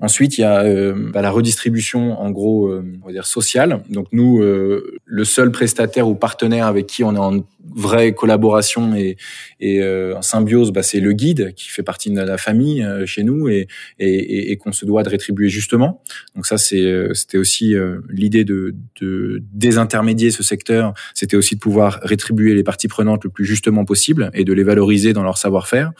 Ensuite, 0.00 0.38
il 0.38 0.42
y 0.42 0.44
a 0.44 0.62
euh, 0.62 0.94
bah, 1.12 1.22
la 1.22 1.30
redistribution, 1.30 2.20
en 2.20 2.30
gros, 2.30 2.68
euh, 2.68 2.84
on 3.02 3.06
va 3.06 3.12
dire 3.12 3.26
sociale. 3.26 3.82
Donc 3.88 4.06
nous, 4.12 4.40
euh, 4.40 4.98
le 5.04 5.24
seul 5.24 5.50
prestataire 5.50 6.08
ou 6.08 6.14
partenaire 6.14 6.66
avec 6.66 6.86
qui 6.86 7.04
on 7.04 7.14
est 7.14 7.18
en 7.18 7.44
vraie 7.76 8.12
collaboration 8.12 8.94
et, 8.94 9.16
et 9.58 9.82
en 9.82 10.22
symbiose, 10.22 10.70
bah, 10.70 10.82
c'est 10.82 11.00
le 11.00 11.12
guide 11.12 11.54
qui 11.54 11.70
fait 11.70 11.82
partie 11.82 12.10
de 12.10 12.20
la 12.20 12.36
famille 12.36 12.86
chez 13.06 13.24
nous 13.24 13.48
et, 13.48 13.66
et, 13.98 14.52
et 14.52 14.56
qu'on 14.58 14.70
se 14.70 14.84
doit 14.84 15.02
de 15.02 15.08
rétribuer 15.08 15.48
justement. 15.48 16.02
Donc 16.36 16.46
ça, 16.46 16.58
c'est 16.58 17.08
c'était 17.14 17.38
aussi 17.38 17.74
l'idée 18.10 18.44
de, 18.44 18.74
de 19.00 19.42
désintermédier 19.54 20.30
ce 20.30 20.42
secteur. 20.42 20.92
C'était 21.14 21.36
aussi 21.36 21.54
de 21.54 21.60
pouvoir 21.60 22.00
rétribuer 22.02 22.54
les 22.54 22.62
parties 22.62 22.86
prenantes 22.86 23.24
le 23.24 23.30
plus 23.30 23.46
justement 23.46 23.84
possible 23.84 24.30
et 24.34 24.44
de 24.44 24.52
les 24.52 24.62
valoriser 24.62 25.14
dans 25.14 25.24
leur 25.24 25.38
savoir-faire. 25.38 25.92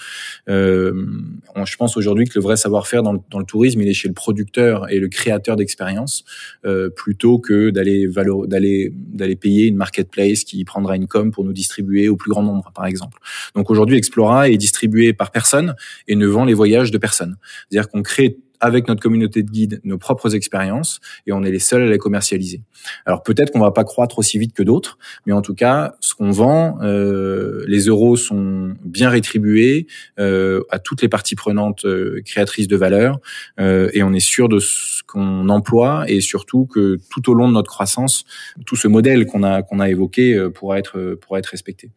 je 0.47 1.77
pense 1.79 1.97
aujourd'hui 1.97 2.27
que 2.27 2.33
le 2.37 2.43
vrai 2.43 2.57
savoir-faire 2.57 3.03
dans 3.03 3.25
dans 3.31 3.39
le 3.39 3.47
tourisme 3.47 3.64
il 3.73 3.89
est 3.89 3.95
chez 3.95 4.09
le 4.09 4.15
producteur 4.15 4.91
et 4.91 4.99
le 4.99 5.09
créateur 5.09 5.57
d'expérience, 5.57 6.25
euh, 6.65 6.91
plutôt 6.91 7.39
que 7.39 7.71
d'aller 7.71 8.07
d'aller 8.47 8.93
d'aller 8.93 9.37
payer 9.37 9.67
une 9.67 9.77
marketplace 9.77 10.45
qui 10.45 10.65
prendra 10.65 10.97
une 10.97 11.07
com 11.07 11.31
pour 11.31 11.45
nous 11.45 11.53
distribuer 11.53 12.09
au 12.09 12.17
plus 12.17 12.31
grand 12.31 12.43
nombre, 12.43 12.71
par 12.75 12.87
exemple. 12.87 13.19
Donc 13.55 13.71
aujourd'hui, 13.71 13.97
Explora 13.97 14.51
est 14.51 14.57
distribué 14.57 15.13
par 15.13 15.31
personne 15.31 15.75
et 16.09 16.17
ne 16.17 16.27
vend 16.27 16.45
les 16.45 16.55
voyages 16.55 16.91
de 16.91 16.99
personne. 16.99 17.37
C'est-à-dire 17.69 17.89
qu'on 17.89 18.03
crée 18.03 18.39
avec 18.65 18.89
notre 18.89 19.03
communauté 19.03 19.43
de 19.43 19.51
guides 19.51 19.81
nos 19.85 19.99
propres 19.99 20.35
expériences 20.35 21.01
et 21.27 21.33
on 21.33 21.43
est 21.45 21.51
les 21.51 21.59
seuls 21.59 21.83
à 21.83 21.91
les 21.91 21.99
commercialiser. 21.99 22.63
Alors 23.05 23.23
peut-être 23.23 23.53
qu'on 23.53 23.61
va 23.61 23.73
pas 23.73 23.85
croître 23.85 24.19
aussi 24.19 24.39
vite 24.39 24.55
que 24.55 24.63
d'autres, 24.63 24.99
mais 25.27 25.35
en 25.35 25.43
tout 25.43 25.55
cas, 25.55 25.97
ce 26.01 26.15
qu'on 26.15 26.31
vend, 26.31 26.79
euh, 26.81 27.63
les 27.69 27.83
euros 27.87 28.17
sont 28.17 28.75
bien 28.83 29.11
rétribués 29.11 29.87
euh, 30.19 30.63
à 30.71 30.79
toutes 30.79 31.03
les 31.03 31.09
parties 31.09 31.35
prenantes 31.35 31.85
euh, 31.85 32.23
créatrices 32.25 32.67
de 32.67 32.77
valeur 32.77 33.19
euh, 33.61 33.91
et 33.93 34.03
on 34.03 34.15
est 34.15 34.27
sûr 34.35 34.49
de 34.49 34.59
ce 34.59 35.03
qu'on 35.07 35.51
emploie 35.51 36.05
et 36.09 36.23
surtout 36.23 36.65
que 36.65 36.99
tout 37.11 37.31
au 37.31 37.35
long 37.35 37.49
de 37.49 37.53
notre 37.53 37.71
croissance, 37.71 38.25
tout 38.65 38.77
ce 38.77 38.89
modèle 38.89 39.27
qu'on 39.27 39.43
a 39.43 39.63
qu'on 39.63 39.79
a 39.79 39.91
évoqué 39.91 40.35
euh, 40.35 40.49
pourra 40.49 40.79
être 40.79 41.19
pourra 41.21 41.39
être 41.39 41.49
respecté. 41.49 41.91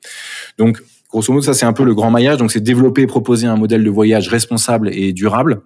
Donc 0.57 0.81
Grosso 1.09 1.31
modo, 1.31 1.41
ça 1.41 1.53
c'est 1.53 1.65
un 1.65 1.71
peu 1.71 1.85
le 1.85 1.95
grand 1.95 2.11
maillage. 2.11 2.37
Donc 2.37 2.51
c'est 2.51 2.59
développer 2.59 3.03
et 3.03 3.07
proposer 3.07 3.47
un 3.47 3.55
modèle 3.55 3.81
de 3.83 3.89
voyage 3.89 4.27
responsable 4.27 4.89
et 4.91 5.13
durable 5.13 5.61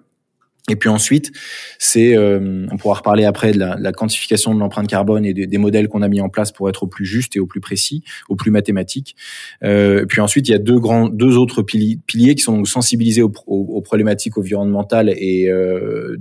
et 0.70 0.76
puis 0.76 0.88
ensuite, 0.88 1.32
c'est, 1.78 2.16
euh, 2.16 2.66
on 2.70 2.76
pourra 2.76 2.94
reparler 2.94 3.24
après 3.24 3.50
de 3.50 3.58
la, 3.58 3.76
la 3.80 3.90
quantification 3.90 4.54
de 4.54 4.60
l'empreinte 4.60 4.86
carbone 4.86 5.24
et 5.24 5.34
des, 5.34 5.48
des 5.48 5.58
modèles 5.58 5.88
qu'on 5.88 6.02
a 6.02 6.08
mis 6.08 6.20
en 6.20 6.28
place 6.28 6.52
pour 6.52 6.68
être 6.68 6.84
au 6.84 6.86
plus 6.86 7.04
juste 7.04 7.34
et 7.34 7.40
au 7.40 7.46
plus 7.46 7.60
précis, 7.60 8.04
au 8.28 8.36
plus 8.36 8.52
mathématique. 8.52 9.16
Euh, 9.64 10.06
puis 10.06 10.20
ensuite, 10.20 10.48
il 10.48 10.52
y 10.52 10.54
a 10.54 10.58
deux 10.58 10.78
grands, 10.78 11.08
deux 11.08 11.36
autres 11.36 11.62
piliers, 11.62 11.98
piliers 12.06 12.36
qui 12.36 12.42
sont 12.42 12.64
sensibilisés 12.64 13.22
aux, 13.22 13.32
aux, 13.48 13.82
problématiques 13.82 14.38
environnementales 14.38 15.12
et 15.16 15.48
euh, 15.48 16.16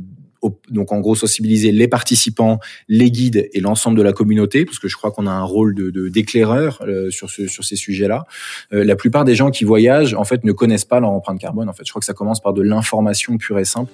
donc 0.70 0.92
en 0.92 1.00
gros 1.00 1.16
sensibiliser 1.16 1.72
les 1.72 1.88
participants, 1.88 2.60
les 2.88 3.12
guides 3.12 3.50
et 3.54 3.60
l'ensemble 3.60 3.98
de 3.98 4.04
la 4.04 4.14
communauté, 4.14 4.66
parce 4.66 4.80
que 4.80 4.88
je 4.88 4.96
crois 4.96 5.12
qu'on 5.12 5.28
a 5.28 5.32
un 5.32 5.44
rôle 5.44 5.76
de 5.76 6.10
d'éclaireur 6.10 6.82
euh, 6.88 7.10
sur 7.10 7.30
ce, 7.30 7.48
sur 7.48 7.64
ces 7.64 7.76
sujets-là. 7.76 8.26
Euh, 8.74 8.84
la 8.84 8.96
plupart 8.96 9.26
des 9.26 9.36
gens 9.36 9.52
qui 9.52 9.64
voyagent 9.64 10.14
en 10.14 10.24
fait 10.24 10.44
ne 10.44 10.52
connaissent 10.52 10.86
pas 10.86 11.00
leur 11.00 11.12
empreinte 11.12 11.40
carbone. 11.40 11.70
En 11.70 11.74
fait, 11.74 11.84
je 11.86 11.92
crois 11.92 12.00
que 12.00 12.06
ça 12.06 12.14
commence 12.14 12.42
par 12.42 12.54
de 12.54 12.62
l'information 12.62 13.38
pure 13.38 13.60
et 13.60 13.66
simple. 13.66 13.92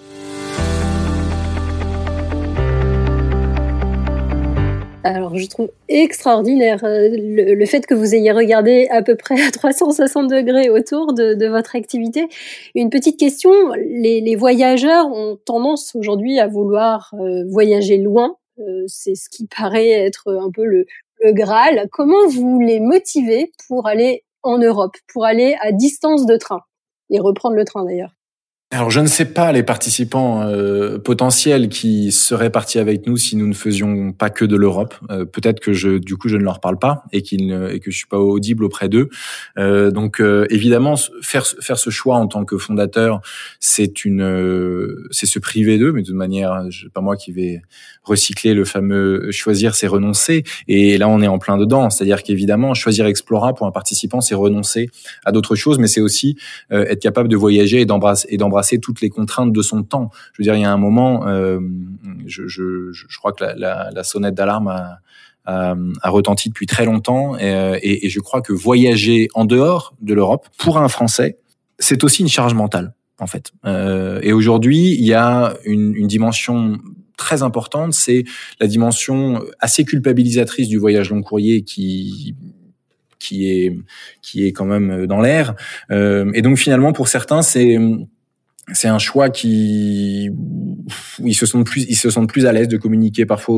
Alors, 5.16 5.38
je 5.38 5.48
trouve 5.48 5.72
extraordinaire 5.88 6.84
euh, 6.84 7.08
le, 7.10 7.66
fait 7.66 7.86
que 7.86 7.94
vous 7.94 8.14
ayez 8.14 8.34
regardé 8.34 8.88
à 8.92 9.02
peu 9.02 9.16
près 9.16 9.42
à 9.42 9.52
360 9.52 10.30
degrés 10.30 10.70
autour 10.70 11.14
de, 11.14 11.48
votre 11.48 11.78
activité. 11.78 12.28
Une 12.76 12.90
petite 12.90 13.18
question, 13.18 13.52
les, 13.76 14.36
voyageurs 14.36 15.08
ont 15.08 15.38
tendance 15.46 15.96
aujourd'hui 15.96 16.40
à 16.40 16.48
vouloir 16.48 17.14
euh, 17.14 17.46
voyager 17.48 17.98
loin, 17.98 18.36
c'est 18.88 19.16
ce 19.16 19.30
qui 19.30 19.46
paraît 19.48 19.90
être 19.90 20.34
un 20.34 20.52
peu 20.52 20.66
le, 20.66 20.86
le 21.24 21.32
Graal. 21.32 21.88
Comment 21.92 22.28
vous 22.28 22.60
les 22.60 22.80
motivez 22.80 23.52
pour 23.68 23.88
aller 23.88 24.26
en 24.44 24.58
Europe, 24.58 24.98
pour 25.14 25.26
aller 25.26 25.56
à 25.62 25.72
distance 25.72 26.26
de 26.26 26.36
train 26.38 26.62
et 27.10 27.20
reprendre 27.20 27.56
le 27.56 27.64
train 27.64 27.86
d'ailleurs? 27.86 28.17
Alors 28.70 28.92
je 28.92 29.00
ne 29.00 29.08
sais 29.08 29.24
pas 29.24 29.54
les 29.54 29.64
participants 29.64 30.42
euh, 30.42 31.00
potentiels 31.00 31.70
qui 31.70 32.12
seraient 32.12 32.50
partis 32.50 32.80
avec 32.80 33.08
nous 33.08 33.16
si 33.16 33.38
nous 33.38 33.48
ne 33.48 33.54
faisions 33.54 34.12
pas 34.12 34.30
que 34.30 34.44
de 34.44 34.58
l'Europe. 34.58 34.94
Euh, 35.10 35.24
peut-être 35.24 35.62
que 35.62 35.72
je, 35.72 35.98
du 35.98 36.18
coup, 36.18 36.28
je 36.28 36.36
ne 36.36 36.44
leur 36.44 36.60
parle 36.60 36.78
pas 36.78 37.06
et, 37.14 37.22
qu'ils 37.22 37.54
et 37.72 37.80
que 37.80 37.92
je 37.92 37.98
suis 37.98 38.08
pas 38.08 38.20
audible 38.20 38.66
auprès 38.66 38.90
d'eux. 38.90 39.08
Euh, 39.58 39.90
donc 39.90 40.22
évidemment, 40.50 40.96
faire 41.22 41.48
faire 41.48 41.78
ce 41.78 41.90
choix 41.90 42.18
en 42.18 42.28
tant 42.28 42.44
que 42.44 42.58
fondateur, 42.58 43.22
c'est 43.62 44.04
une, 44.04 45.08
c'est 45.12 45.28
se 45.28 45.40
priver 45.40 45.78
d'eux, 45.78 45.94
mais 45.94 46.02
de 46.02 46.08
toute 46.08 46.16
manière, 46.16 46.66
c'est 46.70 46.92
pas 46.92 47.00
moi 47.00 47.16
qui 47.16 47.32
vais 47.32 47.62
recycler 48.04 48.54
le 48.54 48.66
fameux 48.66 49.32
choisir, 49.32 49.76
c'est 49.76 49.88
renoncer. 49.88 50.44
Et 50.68 50.98
là, 50.98 51.08
on 51.08 51.22
est 51.22 51.28
en 51.28 51.40
plein 51.40 51.58
dedans. 51.58 51.90
C'est-à-dire 51.90 52.22
qu'évidemment, 52.22 52.74
choisir 52.74 53.06
Explora 53.06 53.54
pour 53.54 53.66
un 53.66 53.72
participant, 53.72 54.20
c'est 54.20 54.36
renoncer 54.36 54.90
à 55.24 55.32
d'autres 55.32 55.56
choses, 55.56 55.80
mais 55.80 55.88
c'est 55.88 56.02
aussi 56.02 56.38
être 56.70 57.02
capable 57.02 57.30
de 57.30 57.38
voyager 57.38 57.80
et 57.80 57.86
d'embrasser 57.86 58.28
toutes 58.82 59.02
les 59.02 59.10
contraintes 59.10 59.54
de 59.54 59.62
son 59.62 59.84
temps. 59.84 60.12
Je 60.34 60.42
veux 60.42 60.44
dire, 60.44 60.56
il 60.56 60.62
y 60.62 60.66
a 60.66 60.72
un 60.72 60.78
moment, 60.78 61.28
euh, 61.28 61.60
je, 62.26 63.18
crois 63.18 63.34
que 63.34 63.44
la, 63.44 64.04
sonnette 64.04 64.36
d'alarme 64.36 64.68
a, 65.46 65.76
retenti 66.04 66.50
depuis 66.50 66.66
très 66.66 66.86
longtemps, 66.86 67.38
et, 67.40 68.06
et, 68.06 68.10
je 68.10 68.20
crois 68.20 68.42
que 68.42 68.54
voyager 68.54 69.30
en 69.34 69.46
dehors 69.46 69.94
de 70.02 70.14
l'Europe 70.14 70.48
pour 70.58 70.78
un 70.78 70.90
Français, 70.90 71.38
c'est 71.80 72.04
aussi 72.04 72.22
une 72.22 72.28
charge 72.28 72.54
mentale 72.54 72.94
en 73.20 73.28
fait. 73.28 73.52
Euh, 73.66 74.20
et 74.22 74.34
aujourd'hui, 74.34 74.94
il 74.94 75.06
y 75.06 75.14
a 75.14 75.56
une, 75.66 76.08
dimension 76.08 76.78
très 77.18 77.42
importante, 77.44 77.94
c'est 77.94 78.24
la 78.60 78.68
dimension 78.68 79.44
assez 79.60 79.84
culpabilisatrice 79.84 80.68
du 80.68 80.78
voyage 80.78 81.10
long 81.10 81.22
courrier 81.22 81.64
qui 81.64 82.36
qui 83.20 83.50
est 83.50 83.76
qui 84.22 84.46
est 84.46 84.52
quand 84.52 84.66
même 84.66 85.08
dans 85.08 85.20
l'air. 85.20 85.56
Euh, 85.92 86.32
et 86.36 86.42
donc 86.42 86.58
finalement, 86.58 86.94
pour 86.94 87.08
certains, 87.08 87.42
c'est 87.42 87.78
c'est 88.74 88.88
un 88.90 89.00
choix 89.00 89.30
qui 89.30 90.30
ils 91.24 91.34
se 91.34 91.46
sentent 91.46 91.66
plus 91.66 91.86
ils 91.88 91.96
se 91.96 92.10
sentent 92.10 92.30
plus 92.30 92.46
à 92.46 92.52
l'aise 92.52 92.68
de 92.68 92.78
communiquer 92.78 93.26
parfois 93.26 93.56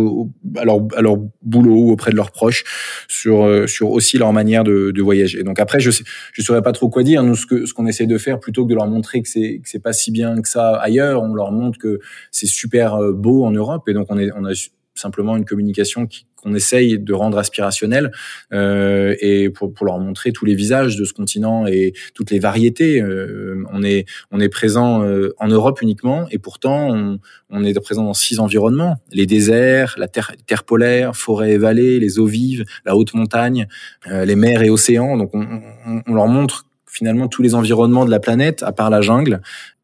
à 0.56 0.66
leur 0.66 0.82
à 0.96 1.02
leur 1.02 1.18
boulot 1.42 1.76
ou 1.76 1.92
auprès 1.92 2.12
de 2.12 2.16
leurs 2.16 2.32
proches 2.32 2.64
sur 3.08 3.44
euh, 3.44 3.66
sur 3.66 3.90
aussi 3.90 4.18
leur 4.18 4.34
manière 4.34 4.64
de, 4.64 4.92
de 4.92 5.02
voyager. 5.02 5.44
Donc 5.44 5.60
après 5.60 5.80
je 5.80 5.90
sais, 5.90 6.04
je 6.34 6.42
saurais 6.42 6.62
pas 6.62 6.74
trop 6.74 6.90
quoi 6.90 7.04
dire. 7.04 7.24
Nous 7.24 7.36
ce 7.36 7.48
que 7.48 7.66
ce 7.66 7.74
qu'on 7.74 7.88
essaie 7.88 8.06
de 8.06 8.18
faire 8.18 8.40
plutôt 8.40 8.66
que 8.66 8.70
de 8.70 8.76
leur 8.76 8.88
montrer 8.88 9.22
que 9.22 9.30
c'est 9.30 9.60
que 9.64 9.70
c'est 9.70 9.82
pas 9.82 9.94
si 9.94 10.12
bien 10.12 10.42
que 10.42 10.48
ça 10.48 10.76
ailleurs, 10.76 11.24
on 11.24 11.34
leur 11.34 11.52
montre 11.52 11.80
que 11.80 12.00
c'est 12.32 12.48
super 12.48 12.96
euh, 12.96 13.12
beau 13.12 13.46
en 13.46 13.52
Europe 13.52 13.90
et 13.90 13.94
donc 13.94 14.08
on 14.10 14.20
est 14.20 14.30
on 14.36 14.46
a 14.46 14.54
simplement 14.96 15.38
une 15.38 15.46
communication 15.46 16.06
qu'on 16.42 16.54
essaye 16.54 17.00
de 17.00 17.14
rendre 17.14 17.38
aspirationnelle 17.38 18.12
euh, 18.54 19.16
et 19.20 19.50
pour, 19.50 19.74
pour, 19.74 19.86
leur 19.86 20.00
montrer 20.00 20.32
tous 20.32 20.46
les 20.46 20.56
visages 20.56 20.96
de 20.96 21.06
ce 21.06 21.14
continent 21.14 21.68
et 21.68 21.94
toutes 22.14 22.32
les 22.32 22.40
variétés. 22.40 23.02
Euh, 23.02 23.64
on 23.72 23.84
est 23.84 24.06
on 24.32 24.40
est 24.40 24.50
présent 24.50 25.04
euh, 25.04 25.34
en 25.38 25.48
Europe 25.48 25.82
uniquement 25.82 26.28
et 26.32 26.38
pourtant 26.38 26.90
on, 26.90 27.20
on, 27.50 27.64
est 27.64 27.80
présent 27.80 28.04
dans 28.04 28.14
six 28.14 28.40
environnements 28.40 28.98
les 29.12 29.26
déserts, 29.26 29.96
la 29.98 30.08
terre, 30.08 30.32
terre 30.48 30.64
polaire, 30.64 31.16
forêts 31.16 31.52
et 31.52 31.58
vallées, 31.58 32.00
les 32.00 32.20
eaux 32.20 32.26
vives, 32.26 32.66
la 32.86 32.96
haute 32.96 33.14
montagne, 33.14 33.68
euh, 34.08 34.26
les 34.26 34.36
mers 34.36 34.62
et 34.62 34.70
océans. 34.70 35.18
Donc 35.18 35.32
on, 35.34 35.46
on, 35.88 36.02
on 36.06 36.14
leur 36.14 36.28
montre 36.28 36.66
finalement 36.88 37.28
tous 37.28 37.42
les 37.42 37.56
environnements 37.56 38.06
de 38.06 38.12
la 38.12 38.20
planète 38.20 38.64
à 38.64 38.72
part 38.72 38.90
la 38.90 39.02
jungle 39.02 39.42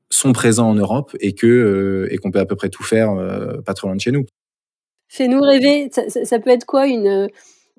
sont 0.10 0.34
présents 0.34 0.70
en 0.70 0.76
Europe 0.76 1.16
et 1.20 1.34
que 1.34 1.48
euh, 1.48 2.14
et 2.14 2.18
qu'on 2.18 2.32
peut 2.32 2.40
à 2.40 2.46
peu 2.46 2.56
près 2.56 2.70
tout 2.70 2.84
faire 2.84 3.12
euh, 3.12 3.62
pas 3.62 3.74
trop 3.74 3.88
loin 3.88 3.96
de 3.96 4.02
chez 4.02 4.12
nous. 4.12 4.26
Fais-nous 5.08 5.42
rêver. 5.42 5.90
Ça, 5.92 6.10
ça, 6.10 6.40
peut 6.40 6.50
être 6.50 6.66
quoi 6.66 6.88
une, 6.88 7.30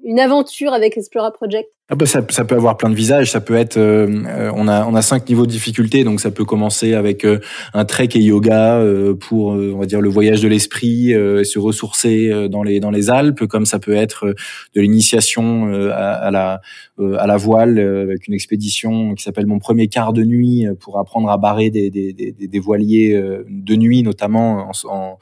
une 0.03 0.21
aventure 0.21 0.73
avec 0.73 0.97
Explora 0.97 1.33
Project? 1.33 1.71
Ah 1.89 1.95
bah 1.95 2.05
ça, 2.05 2.21
ça, 2.31 2.45
peut 2.45 2.57
avoir 2.57 2.77
plein 2.77 2.91
de 2.91 2.97
visages. 2.97 3.31
Ça 3.31 3.41
peut 3.41 3.55
être, 3.55 3.77
euh, 3.77 4.09
euh, 4.27 4.51
on 4.57 4.67
a 4.67 4.85
on 4.87 4.97
a 4.97 5.03
cinq 5.03 5.29
niveaux 5.29 5.47
de 5.47 5.53
difficulté, 5.53 6.03
donc 6.03 6.21
ça 6.21 6.33
peut 6.33 6.45
commencer 6.45 6.95
avec 6.95 7.25
euh, 7.25 7.39
un 7.75 7.85
trek 7.85 8.09
et 8.15 8.21
yoga 8.21 8.83
pour 9.21 9.51
on 9.51 9.79
va 9.79 9.87
dire 9.87 10.01
le 10.01 10.09
voyage 10.09 10.43
de 10.43 10.49
l'esprit, 10.49 11.13
se 11.13 11.59
ressourcer 11.61 12.49
dans 12.49 12.65
les 12.65 12.81
dans 12.81 12.91
les 12.91 13.09
Alpes, 13.09 13.47
comme 13.47 13.67
ça 13.67 13.79
peut 13.79 13.95
être 13.95 14.35
de 14.75 14.81
l'initiation 14.81 15.73
à, 15.93 16.15
à, 16.15 16.31
la 16.33 16.61
à 16.99 17.27
la 17.29 17.37
voile 17.37 17.79
avec 17.79 18.27
une 18.27 18.35
expédition 18.35 19.15
qui 19.15 19.23
s'appelle 19.23 19.47
mon 19.47 19.61
premier 19.61 19.87
quart 19.87 20.13
de 20.13 20.25
nuit 20.25 20.67
pour 20.81 20.99
apprendre 20.99 21.31
à 21.31 21.37
barrer 21.37 21.71
des 21.71 21.91
des, 21.91 22.13
des, 22.13 22.33
des 22.33 22.59
voiliers 22.59 23.15
de 23.49 23.77
nuit 23.77 24.03
notamment 24.03 24.71
en, 24.71 24.89
en 24.91 25.19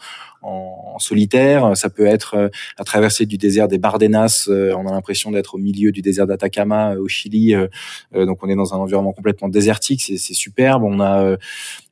en, 0.47 0.99
solitaire. 0.99 1.75
Ça 1.75 1.89
peut 1.89 2.05
être 2.05 2.51
la 2.79 2.85
traversée 2.85 3.25
du 3.25 3.39
désert 3.39 3.67
des 3.67 3.79
Bardenas. 3.79 4.47
On 4.49 4.87
a 4.87 4.93
l'impression 4.93 5.31
d'être 5.31 5.55
au 5.55 5.59
milieu 5.59 5.91
du 5.91 6.03
désert 6.03 6.27
d'Atacama 6.27 6.54
euh, 6.59 6.97
au 6.99 7.09
Chili. 7.09 7.55
Euh, 7.55 7.67
euh, 8.15 8.27
donc 8.27 8.39
on 8.43 8.49
est 8.49 8.55
dans 8.55 8.75
un 8.75 8.79
environnement 8.79 9.13
complètement 9.13 9.49
désertique, 9.49 10.03
c'est 10.03 10.35
superbe. 10.35 10.83
On 10.85 11.01
a 11.01 11.37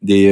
des, 0.03 0.31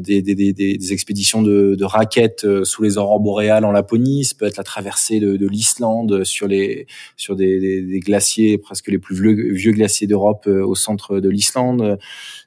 des, 0.00 0.92
expéditions 0.92 1.42
de, 1.42 1.84
raquettes 1.84 2.46
sous 2.64 2.82
les 2.82 2.98
aurores 2.98 3.20
boréales 3.20 3.64
en 3.64 3.72
Laponie. 3.72 4.24
Ça 4.24 4.34
peut 4.38 4.46
être 4.46 4.56
la 4.56 4.64
traversée 4.64 5.20
de, 5.20 5.36
de 5.36 5.46
l'Islande 5.46 6.24
sur 6.24 6.46
les 6.46 6.86
sur 7.16 7.36
des, 7.36 7.82
des, 7.82 8.00
glaciers 8.00 8.58
presque 8.58 8.88
les 8.88 8.98
plus 8.98 9.14
vieux, 9.14 9.52
vieux 9.52 9.72
glaciers 9.72 10.06
d'Europe 10.06 10.46
au 10.46 10.74
centre 10.74 11.20
de 11.20 11.28
l'Islande. 11.28 11.98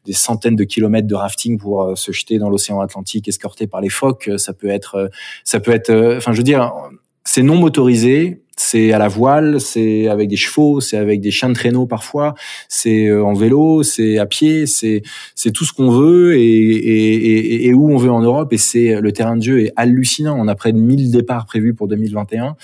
Des 0.05 0.13
centaines 0.13 0.55
de 0.55 0.63
kilomètres 0.63 1.07
de 1.07 1.15
rafting 1.15 1.57
pour 1.57 1.97
se 1.97 2.11
jeter 2.11 2.39
dans 2.39 2.49
l'océan 2.49 2.79
Atlantique 2.79 3.27
escorté 3.27 3.67
par 3.67 3.81
les 3.81 3.89
phoques. 3.89 4.29
Ça 4.37 4.53
peut 4.53 4.69
être 4.69 5.09
ça 5.43 5.59
peut 5.59 5.71
être. 5.71 6.15
Enfin, 6.17 6.31
je 6.31 6.37
veux 6.37 6.43
dire, 6.43 6.71
c'est 7.23 7.43
non 7.43 7.57
motorisé 7.57 8.41
c'est 8.59 8.91
à 8.91 8.97
la 8.97 9.07
voile, 9.07 9.61
c'est 9.61 10.07
avec 10.07 10.27
des 10.27 10.35
chevaux, 10.35 10.81
c'est 10.81 10.97
avec 10.97 11.21
des 11.21 11.31
chiens 11.31 11.49
de 11.49 11.53
traîneau 11.53 11.85
parfois, 11.85 12.35
c'est 12.67 13.07
euh, 13.07 13.23
en 13.23 13.33
vélo, 13.33 13.83
c'est 13.83 14.17
à 14.17 14.25
pied, 14.25 14.65
c'est 14.65 15.01
c'est 15.35 15.51
tout 15.51 15.65
ce 15.65 15.73
qu'on 15.73 15.89
veut 15.89 16.37
et, 16.37 16.41
et, 16.41 17.67
et, 17.67 17.73
où 17.73 17.91
on 17.91 17.97
veut 17.97 18.11
en 18.11 18.21
Europe 18.21 18.51
et 18.53 18.57
c'est 18.57 18.99
le 18.99 19.11
terrain 19.11 19.37
de 19.37 19.43
jeu 19.43 19.61
est 19.61 19.73
hallucinant. 19.75 20.37
On 20.37 20.47
a 20.47 20.55
près 20.55 20.73
de 20.73 20.79
1000 20.79 21.11
départs 21.11 21.45
prévus 21.45 21.73
pour 21.73 21.87
2021. 21.87 22.55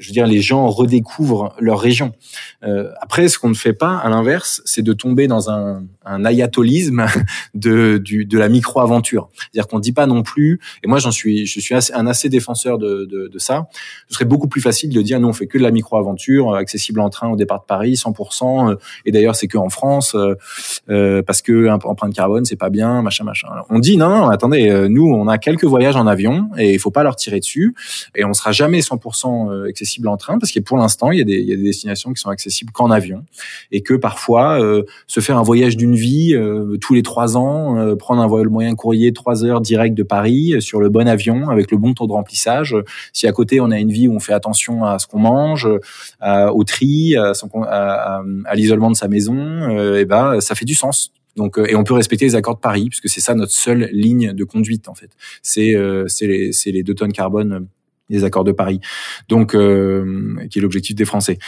Je 0.00 0.08
veux 0.08 0.12
dire, 0.12 0.26
les 0.26 0.40
gens 0.40 0.68
redécouvrent 0.68 1.54
leur 1.60 1.78
région. 1.78 2.12
Euh, 2.64 2.90
après, 3.00 3.28
ce 3.28 3.38
qu'on 3.38 3.50
ne 3.50 3.54
fait 3.54 3.72
pas, 3.72 3.96
à 3.98 4.08
l'inverse, 4.08 4.62
c'est 4.64 4.82
de 4.82 4.92
tomber 4.92 5.28
dans 5.28 5.50
un, 5.50 5.84
un 6.04 6.24
ayatolisme 6.24 7.06
de 7.54 7.98
du, 7.98 8.24
de 8.24 8.38
la 8.38 8.48
micro-aventure. 8.48 9.28
C'est-à-dire 9.36 9.68
qu'on 9.68 9.78
dit 9.78 9.92
pas 9.92 10.06
non 10.06 10.22
plus. 10.22 10.60
Et 10.82 10.88
moi, 10.88 10.98
j'en 10.98 11.10
suis, 11.10 11.46
je 11.46 11.60
suis 11.60 11.74
assez, 11.74 11.92
un 11.92 12.06
assez 12.06 12.28
défenseur 12.28 12.78
de, 12.78 13.04
de, 13.04 13.28
de 13.28 13.38
ça. 13.38 13.68
Ce 14.08 14.14
serait 14.14 14.24
beaucoup 14.24 14.48
plus 14.48 14.60
facile 14.60 14.90
de 14.90 15.02
dire 15.02 15.20
non 15.20 15.32
fait 15.32 15.46
que 15.46 15.58
de 15.58 15.62
la 15.62 15.70
micro-aventure, 15.70 16.50
euh, 16.50 16.58
accessible 16.58 17.00
en 17.00 17.10
train 17.10 17.28
au 17.28 17.36
départ 17.36 17.60
de 17.60 17.66
Paris, 17.66 17.94
100%. 17.94 18.70
Euh, 18.70 18.76
et 19.04 19.12
d'ailleurs, 19.12 19.36
c'est 19.36 19.48
que 19.48 19.58
en 19.58 19.68
France, 19.68 20.16
euh, 20.88 21.22
parce 21.22 21.42
que 21.42 21.68
empreinte 21.68 22.14
carbone, 22.14 22.44
c'est 22.44 22.56
pas 22.56 22.70
bien, 22.70 23.02
machin, 23.02 23.24
machin. 23.24 23.48
On 23.68 23.78
dit 23.78 23.96
non, 23.96 24.08
non, 24.08 24.28
attendez, 24.28 24.88
nous, 24.88 25.06
on 25.06 25.28
a 25.28 25.38
quelques 25.38 25.64
voyages 25.64 25.96
en 25.96 26.06
avion 26.06 26.48
et 26.58 26.74
il 26.74 26.78
faut 26.78 26.90
pas 26.90 27.02
leur 27.02 27.16
tirer 27.16 27.40
dessus. 27.40 27.74
Et 28.14 28.24
on 28.24 28.32
sera 28.32 28.52
jamais 28.52 28.80
100% 28.80 29.68
accessible 29.68 29.89
en 30.08 30.16
train 30.16 30.38
parce 30.38 30.52
que 30.52 30.60
pour 30.60 30.78
l'instant, 30.78 31.10
il 31.10 31.18
y, 31.18 31.22
a 31.22 31.24
des, 31.24 31.56
destinations 31.56 32.12
qui 32.12 32.20
sont 32.20 32.30
accessibles 32.30 32.72
qu'en 32.72 32.90
avion 32.90 33.24
et 33.72 33.82
que 33.82 33.94
parfois, 33.94 34.58
se 35.06 35.20
faire 35.20 35.38
un 35.38 35.42
voyage 35.42 35.76
d'une 35.76 35.94
vie 35.94 36.36
tous 36.80 36.94
les 36.94 37.02
trois 37.02 37.36
ans, 37.36 37.96
prendre 37.96 38.22
un 38.22 38.26
vol 38.26 38.48
moyen 38.48 38.74
courrier 38.74 39.12
trois 39.12 39.44
heures 39.44 39.60
direct 39.60 39.96
de 39.96 40.02
Paris 40.02 40.56
sur 40.60 40.80
le 40.80 40.88
bon 40.88 41.06
avion 41.08 41.48
avec 41.48 41.70
le 41.70 41.78
bon 41.78 41.94
taux 41.94 42.06
de 42.06 42.12
remplissage. 42.12 42.76
Si 43.12 43.26
à 43.26 43.32
côté 43.32 43.60
on 43.60 43.70
a 43.70 43.78
une 43.78 43.90
vie 43.90 44.08
où 44.08 44.14
on 44.14 44.20
fait 44.20 44.32
attention 44.32 44.84
à 44.84 44.98
ce 44.98 45.06
qu'on 45.06 45.18
mange 45.18 45.68
euh, 46.22 46.50
au 46.50 46.64
tri, 46.64 47.16
à, 47.16 47.32
à, 47.64 48.54
l'isolement 48.54 48.90
de 48.90 48.96
sa 48.96 49.08
maison, 49.08 49.36
euh, 49.36 50.00
et 50.00 50.04
ben 50.04 50.40
ça 50.40 50.54
fait 50.54 50.64
du 50.64 50.74
sens. 50.74 51.12
Donc, 51.36 51.58
euh, 51.58 51.66
et 51.68 51.76
on 51.76 51.84
peut 51.84 51.94
respecter 51.94 52.24
les 52.24 52.34
accords 52.34 52.56
de 52.56 52.60
Paris, 52.60 52.88
puisque 52.88 53.08
c'est 53.08 53.20
ça 53.20 53.34
notre 53.34 53.52
seule 53.52 53.88
ligne 53.92 54.32
de 54.32 54.44
conduite 54.44 54.88
en 54.88 54.94
fait. 54.94 55.10
C'est 55.42 55.74
c'est 56.08 56.26
les, 56.26 56.50
les 56.66 56.82
deux 56.82 56.94
tonnes 56.94 57.12
carbone 57.12 57.66
des 58.10 58.24
accords 58.24 58.44
de 58.44 58.52
Paris, 58.52 58.80
donc 59.28 59.52
qui 59.52 60.58
est 60.58 60.62
l'objectif 60.62 60.94
des 60.94 61.04
Français. 61.04 61.38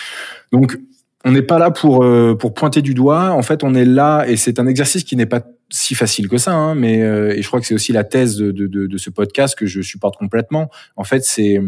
Donc 0.53 0.79
on 1.25 1.33
n'est 1.33 1.43
pas 1.43 1.59
là 1.59 1.71
pour 1.71 2.05
pour 2.39 2.55
pointer 2.55 2.83
du 2.83 2.95
doigt. 2.95 3.31
En 3.33 3.43
fait, 3.43 3.63
on 3.63 3.75
est 3.75 3.85
là 3.85 4.25
et 4.27 4.37
c'est 4.37 4.59
un 4.59 4.67
exercice 4.67 5.05
qui 5.05 5.17
n'est 5.17 5.27
pas 5.27 5.43
si 5.71 5.95
facile 5.95 6.29
que 6.29 6.39
ça. 6.39 6.53
Hein, 6.53 6.75
mais 6.75 6.99
et 6.99 7.43
je 7.43 7.47
crois 7.47 7.61
que 7.61 7.67
c'est 7.67 7.75
aussi 7.75 7.93
la 7.93 8.05
thèse 8.05 8.37
de, 8.37 8.51
de, 8.51 8.87
de, 8.87 8.99
ce 8.99 9.11
podcast 9.11 9.57
que 9.59 9.67
je 9.67 9.81
supporte 9.83 10.17
complètement. 10.17 10.71
En 10.97 11.05
fait, 11.05 11.25
c'est 11.25 11.61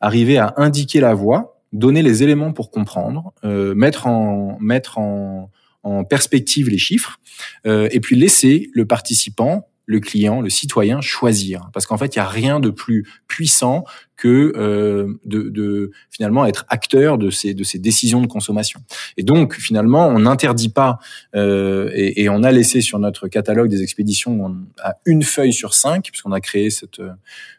arriver 0.00 0.38
à 0.38 0.54
indiquer 0.56 1.00
la 1.00 1.14
voie, 1.14 1.60
donner 1.72 2.02
les 2.02 2.22
éléments 2.22 2.52
pour 2.52 2.70
comprendre, 2.70 3.32
euh, 3.44 3.74
mettre 3.74 4.06
en 4.06 4.58
mettre 4.60 4.98
en, 4.98 5.50
en, 5.82 6.04
perspective 6.04 6.68
les 6.68 6.78
chiffres, 6.78 7.18
euh, 7.66 7.88
et 7.90 8.00
puis 8.00 8.16
laisser 8.16 8.70
le 8.72 8.86
participant 8.86 9.68
le 9.88 10.00
client, 10.00 10.42
le 10.42 10.50
citoyen 10.50 11.00
choisir. 11.00 11.70
Parce 11.72 11.86
qu'en 11.86 11.96
fait, 11.96 12.14
il 12.14 12.18
y 12.18 12.22
a 12.22 12.28
rien 12.28 12.60
de 12.60 12.68
plus 12.68 13.08
puissant 13.26 13.84
que 14.18 14.52
euh, 14.56 15.14
de, 15.24 15.48
de, 15.48 15.92
finalement 16.10 16.44
être 16.44 16.66
acteur 16.68 17.18
de 17.18 17.30
ces 17.30 17.54
de 17.54 17.64
ces 17.64 17.78
décisions 17.78 18.20
de 18.20 18.26
consommation. 18.26 18.80
Et 19.16 19.22
donc 19.22 19.54
finalement, 19.54 20.08
on 20.08 20.18
n'interdit 20.18 20.68
pas 20.68 20.98
euh, 21.34 21.90
et, 21.94 22.22
et, 22.22 22.28
on 22.28 22.42
a 22.42 22.52
laissé 22.52 22.80
sur 22.80 22.98
notre 22.98 23.28
catalogue 23.28 23.70
des 23.70 23.82
expéditions 23.82 24.56
à 24.82 24.96
une 25.06 25.22
feuille 25.22 25.52
sur 25.52 25.72
cinq, 25.72 26.10
puisqu'on 26.10 26.32
a 26.32 26.40
créé 26.40 26.68
cette 26.68 27.00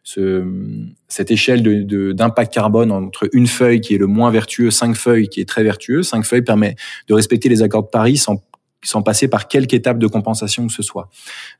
ce, 0.03 0.45
cette 1.07 1.31
échelle 1.31 1.63
de 1.63 2.11
d'impact 2.11 2.53
carbone 2.53 2.91
entre 2.91 3.29
une 3.33 3.47
feuille 3.47 3.81
qui 3.81 3.95
est 3.95 3.97
le 3.97 4.07
moins 4.07 4.29
vertueux, 4.29 4.69
cinq 4.69 4.95
feuilles 4.95 5.29
qui 5.29 5.39
est 5.41 5.47
très 5.47 5.63
vertueux. 5.63 6.03
Cinq 6.03 6.25
feuilles 6.25 6.43
permet 6.43 6.75
de 7.07 7.13
respecter 7.13 7.49
les 7.49 7.63
accords 7.63 7.83
de 7.83 7.89
Paris 7.89 8.17
sans 8.17 8.37
sans 8.83 9.01
passer 9.01 9.27
par 9.27 9.47
quelque 9.47 9.73
étape 9.73 9.99
de 9.99 10.07
compensation 10.07 10.67
que 10.67 10.73
ce 10.73 10.83
soit. 10.83 11.09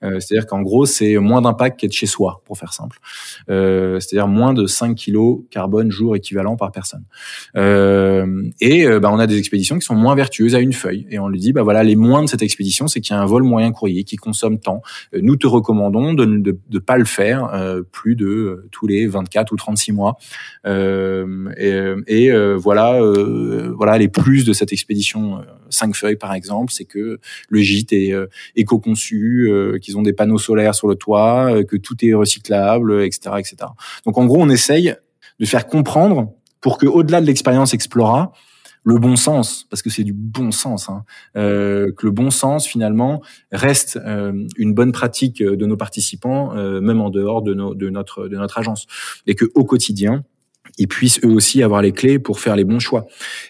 Euh, 0.04 0.20
c'est-à-dire 0.20 0.48
qu'en 0.48 0.62
gros, 0.62 0.86
c'est 0.86 1.18
moins 1.18 1.42
d'impact 1.42 1.80
qu'être 1.80 1.94
chez 1.94 2.06
soi, 2.06 2.42
pour 2.46 2.58
faire 2.58 2.74
simple. 2.74 3.00
Euh, 3.50 4.00
c'est-à-dire 4.00 4.28
moins 4.28 4.54
de 4.54 4.66
5 4.68 4.96
kilos 4.96 5.42
carbone 5.52 5.92
jour 5.92 6.16
équivalent 6.16 6.56
par 6.56 6.72
personne. 6.72 7.04
Euh, 7.58 8.44
et 8.62 8.86
euh, 8.86 9.00
bah, 9.00 9.10
on 9.12 9.20
a 9.20 9.28
des 9.28 9.38
expéditions 9.38 9.78
qui 9.78 9.86
sont 9.86 9.96
moins 9.96 10.16
vertueuses 10.16 10.56
à 10.56 10.60
une 10.60 10.74
feuille. 10.74 11.08
Et 11.10 11.20
on 11.20 11.28
lui 11.28 11.40
dit, 11.40 11.54
bah 11.54 11.64
voilà, 11.64 11.84
les 11.84 11.96
moins 11.96 12.24
de 12.24 12.30
cette 12.30 12.42
expédition, 12.42 12.88
c'est 12.88 13.02
qu'il 13.02 13.16
y 13.16 13.20
a 13.20 13.22
un 13.22 13.26
vol 13.26 13.44
moyen 13.44 13.72
courrier 13.72 14.04
qui 14.04 14.16
consomme 14.16 14.60
tant. 14.60 14.82
Euh, 15.14 15.20
nous 15.22 15.36
te 15.36 15.48
recommandons 15.48 16.14
de 16.14 16.26
ne 16.26 16.38
de, 16.40 16.80
pas 16.80 16.98
le 16.98 17.06
faire 17.06 17.54
euh, 17.54 17.82
plus 17.82 18.16
de 18.16 18.68
tous 18.72 18.88
les 18.88 19.08
24 19.08 19.52
ou 19.52 19.56
36 19.56 19.92
mois. 19.92 20.18
et, 20.66 21.84
et 22.08 22.56
voilà, 22.56 23.00
voilà 23.76 23.98
les 23.98 24.08
plus 24.08 24.46
de 24.46 24.54
cette 24.54 24.72
expédition 24.72 25.42
5 25.70 25.96
feuilles, 25.96 26.16
par 26.16 26.34
exemple, 26.34 26.72
c'est 26.72 26.86
que 26.86 27.09
le 27.50 27.60
gîte 27.62 27.94
est 27.94 28.14
euh, 28.14 28.28
éco-conçu, 28.56 29.50
euh, 29.50 29.78
qu'ils 29.80 29.98
ont 29.98 30.02
des 30.02 30.14
panneaux 30.14 30.38
solaires 30.38 30.76
sur 30.76 30.88
le 30.88 30.96
toit, 30.96 31.54
euh, 31.54 31.64
que 31.64 31.78
tout 31.78 31.96
est 32.06 32.14
recyclable, 32.14 33.04
etc., 33.04 33.36
etc. 33.38 33.58
Donc 34.06 34.18
en 34.18 34.26
gros, 34.26 34.42
on 34.42 34.50
essaye 34.50 34.96
de 35.40 35.46
faire 35.46 35.68
comprendre 35.68 36.34
pour 36.62 36.78
que 36.78 36.86
au-delà 36.86 37.22
de 37.22 37.26
l'expérience 37.26 37.74
Explora, 37.74 38.34
le 38.84 38.98
bon 38.98 39.16
sens, 39.16 39.66
parce 39.70 39.82
que 39.82 39.90
c'est 39.90 40.04
du 40.04 40.14
bon 40.14 40.52
sens, 40.52 40.90
hein, 40.90 41.04
que 41.36 41.94
le 42.02 42.12
bon 42.12 42.32
sens 42.32 42.66
finalement 42.66 43.22
reste 43.52 44.00
une 44.58 44.74
bonne 44.74 44.94
pratique 44.94 45.44
de 45.44 45.66
nos 45.66 45.76
participants, 45.76 46.54
même 46.54 47.02
en 47.02 47.10
dehors 47.10 47.42
de, 47.42 47.54
de 47.54 47.90
notre 47.90 48.30
de 48.30 48.38
notre 48.38 48.58
agence, 48.58 48.88
et 49.28 49.36
que 49.36 49.46
au 49.54 49.66
quotidien 49.66 50.24
ils 50.78 50.88
puissent 50.88 51.20
eux 51.24 51.30
aussi 51.30 51.62
avoir 51.62 51.82
les 51.82 51.92
clés 51.92 52.20
pour 52.20 52.40
faire 52.40 52.56
les 52.56 52.64
bons 52.64 52.80
choix. 52.80 53.06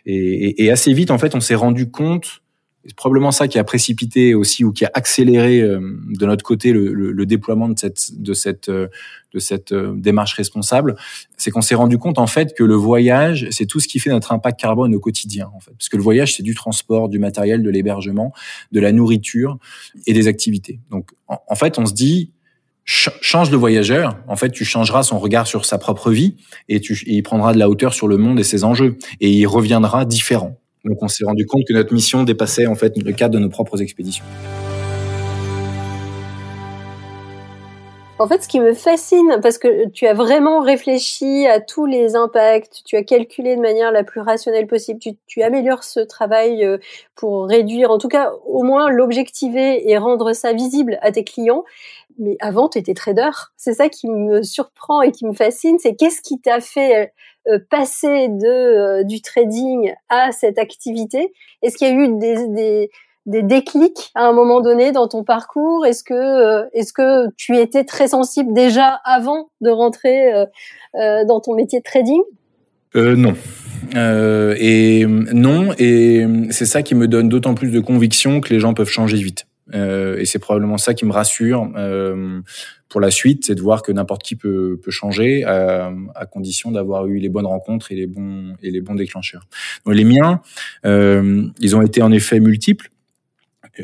Et, 0.05 0.65
et 0.65 0.71
assez 0.71 0.93
vite 0.93 1.11
en 1.11 1.17
fait, 1.17 1.35
on 1.35 1.39
s'est 1.39 1.55
rendu 1.55 1.89
compte 1.89 2.41
c'est 2.86 2.95
probablement 2.95 3.31
ça 3.31 3.48
qui 3.48 3.59
a 3.59 3.63
précipité 3.63 4.33
aussi 4.33 4.63
ou 4.63 4.71
qui 4.71 4.86
a 4.86 4.91
accéléré 4.93 5.62
euh, 5.62 5.79
de 6.07 6.25
notre 6.25 6.43
côté 6.43 6.71
le, 6.71 6.93
le, 6.93 7.25
déploiement 7.25 7.67
de 7.67 7.77
cette 7.77 8.19
de 8.19 8.33
cette 8.33 8.69
euh, 8.69 8.88
de 9.33 9.39
cette 9.39 9.74
euh, 9.74 9.93
démarche 9.95 10.33
responsable, 10.33 10.95
c'est 11.38 11.51
qu'on 11.51 11.62
s'est 11.62 11.75
rendu 11.75 11.98
compte 11.98 12.17
en 12.17 12.25
fait 12.25 12.55
que 12.55 12.63
le 12.63 12.75
voyage, 12.75 13.48
c'est 13.51 13.65
tout 13.65 13.79
ce 13.79 13.88
qui 13.88 14.00
fait 14.00 14.09
notre 14.09 14.31
impact 14.31 14.59
carbone 14.59 14.95
au 14.95 15.00
quotidien 15.00 15.51
en 15.53 15.59
fait, 15.59 15.71
parce 15.71 15.89
que 15.89 15.98
le 15.98 16.03
voyage 16.03 16.36
c'est 16.36 16.43
du 16.43 16.55
transport, 16.55 17.09
du 17.09 17.19
matériel, 17.19 17.62
de 17.62 17.69
l'hébergement, 17.69 18.33
de 18.71 18.79
la 18.79 18.91
nourriture 18.91 19.57
et 20.07 20.13
des 20.13 20.27
activités. 20.27 20.79
Donc 20.89 21.12
en, 21.27 21.55
fait, 21.55 21.77
on 21.77 21.86
se 21.86 21.93
dit 21.93 22.31
change 22.86 23.51
le 23.51 23.57
voyageur, 23.57 24.17
en 24.27 24.36
fait, 24.36 24.50
tu 24.50 24.65
changeras 24.65 25.03
son 25.03 25.19
regard 25.19 25.45
sur 25.45 25.65
sa 25.65 25.77
propre 25.77 26.09
vie 26.09 26.38
et, 26.69 26.79
tu, 26.79 26.93
et 27.05 27.13
il 27.13 27.21
prendra 27.21 27.53
de 27.53 27.59
la 27.59 27.69
hauteur 27.69 27.93
sur 27.93 28.07
le 28.07 28.17
monde 28.17 28.39
et 28.39 28.43
ses 28.43 28.63
enjeux 28.63 28.98
et 29.19 29.29
il 29.29 29.45
reviendra 29.45 30.05
différent. 30.05 30.57
Donc 30.86 31.01
on 31.01 31.07
s'est 31.07 31.25
rendu 31.25 31.45
compte 31.45 31.65
que 31.67 31.74
notre 31.74 31.93
mission 31.93 32.24
dépassait 32.24 32.67
en 32.67 32.75
fait 32.75 32.98
le 32.98 33.12
cadre 33.13 33.33
de 33.33 33.39
nos 33.39 33.50
propres 33.50 33.81
expéditions. 33.81 34.25
En 38.21 38.27
fait, 38.27 38.43
ce 38.43 38.50
qui 38.50 38.59
me 38.59 38.74
fascine, 38.74 39.39
parce 39.41 39.57
que 39.57 39.88
tu 39.88 40.05
as 40.05 40.13
vraiment 40.13 40.59
réfléchi 40.59 41.48
à 41.48 41.62
tous 41.62 41.86
les 41.86 42.17
impacts, 42.17 42.81
tu 42.83 42.98
as 42.98 43.03
calculé 43.03 43.55
de 43.55 43.62
manière 43.62 43.93
la 43.93 44.03
plus 44.03 44.19
rationnelle 44.19 44.67
possible, 44.67 45.00
tu, 45.25 45.41
améliores 45.41 45.86
ce 45.86 46.01
travail 46.01 46.65
euh, 46.65 46.79
pour 47.15 47.48
réduire, 47.48 47.91
en 47.91 47.98
tout 47.98 48.09
cas, 48.09 48.33
au 48.45 48.63
moins 48.63 48.89
l'objectiver 48.89 49.89
et 49.89 49.98
rendre 49.98 50.33
ça 50.33 50.51
visible 50.51 51.00
à 51.01 51.13
tes 51.13 51.24
clients. 51.24 51.63
Mais 52.17 52.36
avant, 52.41 52.67
tu 52.67 52.77
étais 52.77 52.93
trader. 52.93 53.29
C'est 53.55 53.75
ça 53.75 53.88
qui 53.88 54.09
me 54.09 54.43
surprend 54.43 55.01
et 55.01 55.13
qui 55.13 55.25
me 55.25 55.31
fascine. 55.31 55.79
C'est 55.79 55.95
qu'est-ce 55.95 56.21
qui 56.21 56.41
t'a 56.41 56.59
fait 56.59 57.03
euh, 57.03 57.07
passer 57.69 58.27
de 58.29 58.48
euh, 58.48 59.03
du 59.03 59.22
trading 59.22 59.93
à 60.10 60.31
cette 60.31 60.58
activité 60.58 61.34
Est-ce 61.62 61.77
qu'il 61.77 61.88
y 61.88 61.91
a 61.91 61.93
eu 61.93 62.17
des, 62.17 62.48
des 62.48 62.90
des 63.29 63.44
déclics 63.44 64.11
à 64.16 64.25
un 64.25 64.33
moment 64.33 64.59
donné 64.59 64.92
dans 64.92 65.07
ton 65.07 65.24
parcours? 65.24 65.85
Est-ce 65.85 66.03
que 66.03 66.13
euh, 66.13 66.66
est-ce 66.74 66.92
que 66.92 67.29
tu 67.37 67.57
étais 67.57 67.83
très 67.83 68.09
sensible 68.09 68.53
déjà 68.53 69.00
avant 69.05 69.50
de 69.61 69.70
rentrer 69.70 70.33
euh, 70.33 70.46
euh, 70.96 71.25
dans 71.25 71.40
ton 71.40 71.55
métier 71.55 71.79
de 71.79 71.83
trading? 71.83 72.22
Non. 72.96 73.35
et 73.96 75.05
non, 75.05 75.74
et 75.77 76.25
c'est 76.50 76.66
ça 76.66 76.81
qui 76.81 76.96
me 76.96 77.07
donne 77.07 77.29
d'autant 77.29 77.53
plus 77.53 77.70
de 77.70 77.79
conviction 77.79 78.42
que 78.42 78.51
les 78.51 78.59
gens 78.59 78.74
peuvent 78.74 78.90
changer 78.90 79.18
vite. 79.18 79.46
et 79.72 80.25
c'est 80.25 80.40
probablement 80.40 80.79
ça 80.79 80.96
qui 80.96 81.05
me 81.05 81.11
rassure 81.11 81.70
pour 82.89 82.99
la 82.99 83.11
suite, 83.11 83.45
c'est 83.45 83.55
de 83.55 83.61
voir 83.61 83.81
que 83.83 83.91
n'importe 83.91 84.23
qui 84.23 84.35
peut, 84.35 84.79
peut 84.83 84.91
changer 84.91 85.43
à, 85.43 85.91
à 86.15 86.25
condition 86.25 86.71
d'avoir 86.71 87.07
eu 87.07 87.19
les 87.19 87.29
bonnes 87.29 87.45
rencontres 87.45 87.91
et 87.91 87.95
les 87.95 88.07
bons 88.07 88.55
et 88.63 88.71
les 88.71 88.81
bons 88.81 88.95
déclencheurs. 88.95 89.45
Donc 89.85 89.95
les 89.95 90.03
miens, 90.03 90.41
ils 90.83 91.75
ont 91.75 91.81
été 91.81 92.01
en 92.01 92.11
effet 92.11 92.39
multiples 92.39 92.89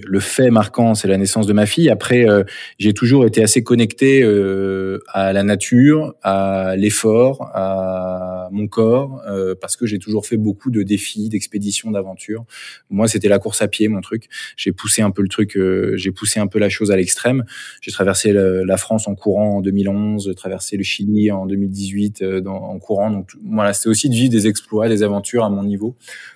le 0.04 0.20
fait 0.20 0.50
marquant, 0.50 0.96
c'est 0.96 1.08
la 1.08 1.18
naissance 1.18 1.48
de 1.48 1.54
ma 1.54 1.66
fille. 1.66 1.90
Après, 1.90 2.30
euh, 2.30 2.44
j'ai 2.78 2.94
toujours 2.94 3.26
été 3.26 3.42
assez 3.44 3.64
connecté 3.64 4.24
euh, 4.24 5.00
à 5.14 5.34
la 5.34 5.44
nature, 5.44 6.16
à 6.24 6.76
l'effort, 6.76 7.50
à 7.54 8.50
mon 8.52 8.68
corps, 8.68 9.22
euh, 9.28 9.56
parce 9.60 9.76
que 9.76 9.86
j'ai 9.86 10.00
toujours 10.00 10.26
fait 10.26 10.38
beaucoup 10.38 10.72
de 10.72 10.84
défis, 10.84 11.30
d'expéditions, 11.30 11.92
d'aventures. 11.92 12.46
Moi, 12.90 13.08
c'était 13.08 13.30
la 13.30 13.40
course 13.40 13.62
à 13.62 13.68
pied, 13.68 13.88
mon 13.88 14.02
truc. 14.02 14.28
J'ai 14.58 14.72
poussé 14.72 15.02
un 15.02 15.12
peu 15.12 15.22
le 15.22 15.30
truc, 15.30 15.58
j'ai 15.96 16.12
poussé 16.12 16.40
un 16.40 16.48
peu 16.48 16.60
la 16.60 16.70
chose 16.70 16.92
à 16.92 16.96
l'extrême. 16.96 17.44
J'ai 17.82 17.92
traversé 17.92 18.34
la 18.34 18.78
France 18.78 19.08
en 19.08 19.16
courant 19.16 19.58
en 19.58 19.62
2011, 19.62 20.34
traversé 20.36 20.78
le 20.78 20.84
Chili 20.84 21.32
en 21.32 21.46
2018 21.46 22.24
en 22.46 22.80
courant. 22.80 23.12
Donc 23.12 23.32
voilà, 23.44 23.74
c'était 23.74 23.90
aussi 23.90 24.10
de 24.10 24.16
vivre 24.16 24.32
des 24.32 24.48
exploits, 24.48 24.90
des 24.90 25.04
aventures 25.04 25.46
à 25.46 25.50
mon 25.50 25.64
niveau 25.64 25.96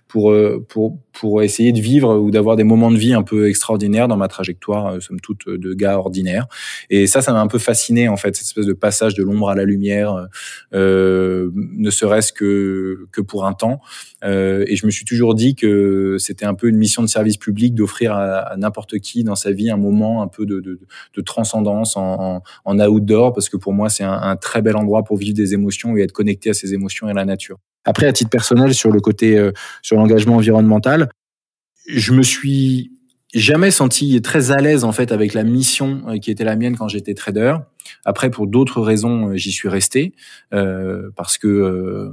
pour 0.10 0.32
euh, 0.32 0.66
pour 0.68 1.00
pour 1.14 1.44
essayer 1.44 1.72
de 1.72 1.80
vivre 1.80 2.18
ou 2.18 2.32
d'avoir 2.32 2.56
des 2.56 2.64
moments 2.64 2.92
de 2.92 2.98
vie 2.98 3.14
un 3.14 3.22
peu 3.22 3.48
extraordinaires 3.48 4.08
dans 4.08 4.18
ma 4.18 4.28
trajectoire 4.28 4.88
euh, 4.88 5.00
somme 5.00 5.20
toute 5.20 5.48
de 5.48 5.74
gars 5.74 6.00
ordinaire 6.00 6.48
et 6.90 7.06
ça 7.06 7.22
ça 7.22 7.32
m'a 7.32 7.40
un 7.40 7.48
peu 7.48 7.60
fasciné 7.60 8.10
en 8.10 8.18
fait 8.18 8.36
cette 8.36 8.48
espèce 8.48 8.66
de 8.66 8.74
passage 8.74 9.14
de 9.14 9.24
l'ombre 9.24 9.50
à 9.50 9.56
la 9.56 9.66
lumière 9.66 10.28
euh, 10.74 11.52
ne 11.54 11.90
serait-ce 11.92 12.34
que 12.34 13.08
que 13.12 13.22
pour 13.22 13.46
un 13.46 13.54
temps 13.54 13.82
euh, 14.24 14.66
et 14.68 14.76
je 14.76 14.88
me 14.88 14.92
suis 14.92 15.06
toujours 15.06 15.36
dit 15.36 15.54
que 15.54 16.18
c'était 16.18 16.46
un 16.46 16.56
peu 16.56 16.68
une 16.68 16.78
mission 16.78 17.04
de 17.04 17.08
service 17.08 17.38
public 17.38 17.76
d'offrir 17.76 18.14
à, 18.14 18.56
n'importe 18.58 18.98
qui 18.98 19.24
dans 19.24 19.36
sa 19.36 19.52
vie 19.52 19.70
un 19.70 19.78
moment 19.78 20.24
un 20.24 20.28
peu 20.28 20.48
de, 20.48 20.60
de, 20.60 20.80
de 21.16 21.22
transcendance 21.22 21.96
en, 21.98 22.42
en, 22.66 22.80
outdoor 22.80 23.32
parce 23.34 23.48
que 23.48 23.58
pour 23.58 23.74
moi 23.74 23.90
c'est 23.90 24.04
un, 24.04 24.20
un 24.20 24.36
très 24.36 24.64
bel 24.64 24.76
endroit 24.76 25.04
pour 25.04 25.18
vivre 25.18 25.36
des 25.36 25.54
émotions 25.54 25.96
et 25.96 26.02
être 26.02 26.14
connecté 26.14 26.50
à 26.50 26.54
ses 26.56 26.74
émotions 26.74 27.08
et 27.08 27.12
à 27.12 27.14
la 27.14 27.26
nature. 27.26 27.60
Après, 27.86 28.08
à 28.08 28.14
titre 28.14 28.30
personnel, 28.30 28.74
sur 28.74 28.92
le 28.92 29.00
côté, 29.00 29.38
euh, 29.38 29.52
sur 29.82 29.98
l'engagement 29.98 30.36
environnemental, 30.36 31.10
je 31.88 32.14
me 32.14 32.24
suis 32.24 32.92
jamais 33.34 33.72
senti 33.72 34.22
très 34.22 34.52
à 34.52 34.58
l'aise 34.58 34.84
en 34.84 34.92
fait 34.92 35.12
avec 35.12 35.34
la 35.34 35.44
mission 35.44 36.02
euh, 36.08 36.18
qui 36.18 36.32
était 36.32 36.44
la 36.44 36.56
mienne 36.56 36.78
quand 36.78 36.88
j'étais 36.88 37.14
trader. 37.14 37.56
Après, 38.06 38.30
pour 38.30 38.48
d'autres 38.48 38.82
raisons, 38.82 39.30
euh, 39.30 39.36
j'y 39.36 39.52
suis 39.52 39.70
resté 39.70 40.14
parce 40.52 41.38
que 41.38 42.12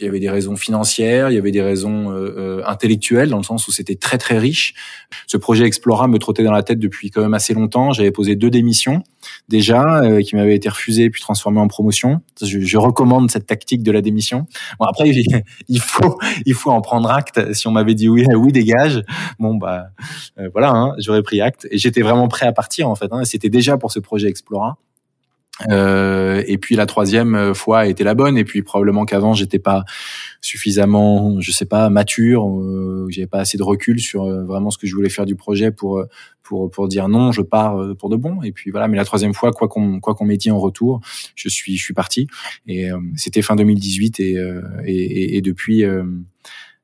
il 0.00 0.06
y 0.06 0.08
avait 0.08 0.20
des 0.20 0.30
raisons 0.30 0.56
financières, 0.56 1.30
il 1.30 1.34
y 1.34 1.38
avait 1.38 1.50
des 1.50 1.62
raisons 1.62 2.10
euh, 2.10 2.34
euh, 2.36 2.62
intellectuelles 2.66 3.28
dans 3.28 3.38
le 3.38 3.42
sens 3.42 3.66
où 3.68 3.72
c'était 3.72 3.96
très 3.96 4.18
très 4.18 4.38
riche. 4.38 4.74
Ce 5.26 5.36
projet 5.36 5.64
Explora 5.64 6.08
me 6.08 6.18
trottait 6.18 6.44
dans 6.44 6.52
la 6.52 6.62
tête 6.62 6.78
depuis 6.78 7.10
quand 7.10 7.22
même 7.22 7.34
assez 7.34 7.54
longtemps. 7.54 7.92
J'avais 7.92 8.10
posé 8.10 8.36
deux 8.36 8.50
démissions 8.50 9.02
déjà 9.48 10.02
euh, 10.02 10.22
qui 10.22 10.36
m'avaient 10.36 10.54
été 10.54 10.68
refusées 10.68 11.10
puis 11.10 11.20
transformées 11.20 11.60
en 11.60 11.68
promotion. 11.68 12.20
Je, 12.40 12.60
je, 12.60 12.78
recommande 12.78 13.30
cette 13.30 13.46
tactique 13.46 13.82
de 13.82 13.90
la 13.90 14.00
démission. 14.00 14.46
Bon 14.78 14.86
après 14.86 15.10
il 15.68 15.80
faut 15.80 16.18
il 16.46 16.54
faut 16.54 16.70
en 16.70 16.80
prendre 16.80 17.10
acte. 17.10 17.54
Si 17.54 17.66
on 17.66 17.72
m'avait 17.72 17.94
dit 17.94 18.08
oui 18.08 18.24
oui 18.34 18.52
dégage, 18.52 19.02
bon 19.38 19.56
bah 19.56 19.88
voilà 20.52 20.70
hein, 20.70 20.92
j'aurais 20.98 21.22
pris 21.22 21.40
acte 21.40 21.66
et 21.70 21.78
j'étais 21.78 22.02
vraiment 22.02 22.28
prêt 22.28 22.46
à 22.46 22.52
partir 22.52 22.88
en 22.88 22.94
fait. 22.94 23.08
Hein. 23.12 23.24
C'était 23.24 23.50
déjà 23.50 23.76
pour 23.76 23.90
ce 23.90 23.98
projet 23.98 24.28
Explora. 24.28 24.78
Euh, 25.70 26.42
et 26.46 26.58
puis 26.58 26.76
la 26.76 26.86
troisième 26.86 27.54
fois 27.54 27.80
a 27.80 27.86
été 27.86 28.04
la 28.04 28.14
bonne. 28.14 28.38
Et 28.38 28.44
puis 28.44 28.62
probablement 28.62 29.04
qu'avant 29.04 29.34
j'étais 29.34 29.58
pas 29.58 29.84
suffisamment, 30.40 31.40
je 31.40 31.50
sais 31.50 31.64
pas, 31.64 31.90
mature, 31.90 32.48
euh, 32.48 33.06
j'avais 33.10 33.26
pas 33.26 33.40
assez 33.40 33.58
de 33.58 33.62
recul 33.62 34.00
sur 34.00 34.24
euh, 34.24 34.44
vraiment 34.44 34.70
ce 34.70 34.78
que 34.78 34.86
je 34.86 34.94
voulais 34.94 35.08
faire 35.08 35.26
du 35.26 35.34
projet 35.34 35.70
pour 35.70 36.04
pour 36.42 36.70
pour 36.70 36.88
dire 36.88 37.08
non, 37.08 37.32
je 37.32 37.42
pars 37.42 37.78
euh, 37.80 37.94
pour 37.94 38.08
de 38.08 38.16
bon. 38.16 38.42
Et 38.42 38.52
puis 38.52 38.70
voilà. 38.70 38.88
Mais 38.88 38.96
la 38.96 39.04
troisième 39.04 39.34
fois, 39.34 39.50
quoi 39.50 39.68
qu'on 39.68 40.00
quoi 40.00 40.14
qu'on 40.14 40.24
m'ait 40.24 40.36
dit 40.36 40.50
en 40.50 40.58
retour, 40.58 41.00
je 41.34 41.48
suis 41.48 41.76
je 41.76 41.82
suis 41.82 41.94
parti. 41.94 42.28
Et 42.66 42.88
c'était 43.16 43.42
fin 43.42 43.56
2018 43.56 44.20
et 44.20 44.36
et, 44.84 45.36
et, 45.36 45.40
depuis. 45.40 45.84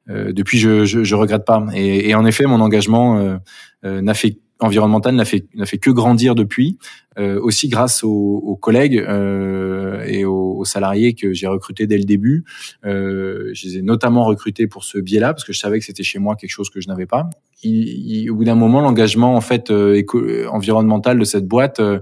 depuis, 0.07 0.59
je, 0.59 0.85
je, 0.85 1.03
je 1.03 1.15
regrette 1.15 1.47
pas. 1.47 1.65
Et, 1.75 2.11
et 2.11 2.15
en 2.15 2.27
effet, 2.27 2.45
mon 2.45 2.61
engagement 2.61 3.39
n'a 3.83 4.15
fait 4.15 4.39
environnemental 4.65 5.15
n'a 5.15 5.25
fait 5.25 5.47
n'a 5.55 5.67
fait 5.67 5.79
que 5.79 5.91
grandir 5.91 6.35
depuis, 6.35 6.79
euh, 7.19 7.41
aussi 7.41 7.69
grâce 7.69 8.03
aux, 8.03 8.09
aux 8.11 8.57
collègues 8.57 8.99
euh, 8.99 10.03
et 10.05 10.25
aux, 10.25 10.57
aux, 10.59 10.65
salariés 10.65 11.15
que 11.15 11.33
j'ai 11.33 11.47
recrutés 11.47 11.87
dès 11.87 11.99
le 11.99 12.05
début. 12.05 12.45
Euh, 12.85 13.51
je 13.53 13.69
les 13.69 13.79
ai 13.79 13.83
notamment 13.83 14.25
recrutés 14.25 14.67
pour 14.67 14.85
ce 14.85 14.99
biais-là 14.99 15.33
parce 15.33 15.45
que 15.45 15.53
je 15.53 15.59
savais 15.59 15.79
que 15.79 15.85
c'était 15.85 16.03
chez 16.03 16.19
moi 16.19 16.35
quelque 16.37 16.51
chose 16.51 16.71
que 16.71 16.81
je 16.81 16.89
n'avais 16.89 17.07
pas. 17.07 17.31
Il, 17.63 17.73
il, 17.73 18.31
au 18.31 18.37
bout 18.37 18.45
d'un 18.45 18.55
moment, 18.55 18.81
l'engagement 18.81 19.35
en 19.35 19.41
fait 19.41 19.71
euh, 19.71 19.95
éco 19.95 20.21
environnemental 20.51 21.19
de 21.19 21.25
cette 21.25 21.47
boîte 21.47 21.81
euh, 21.81 22.01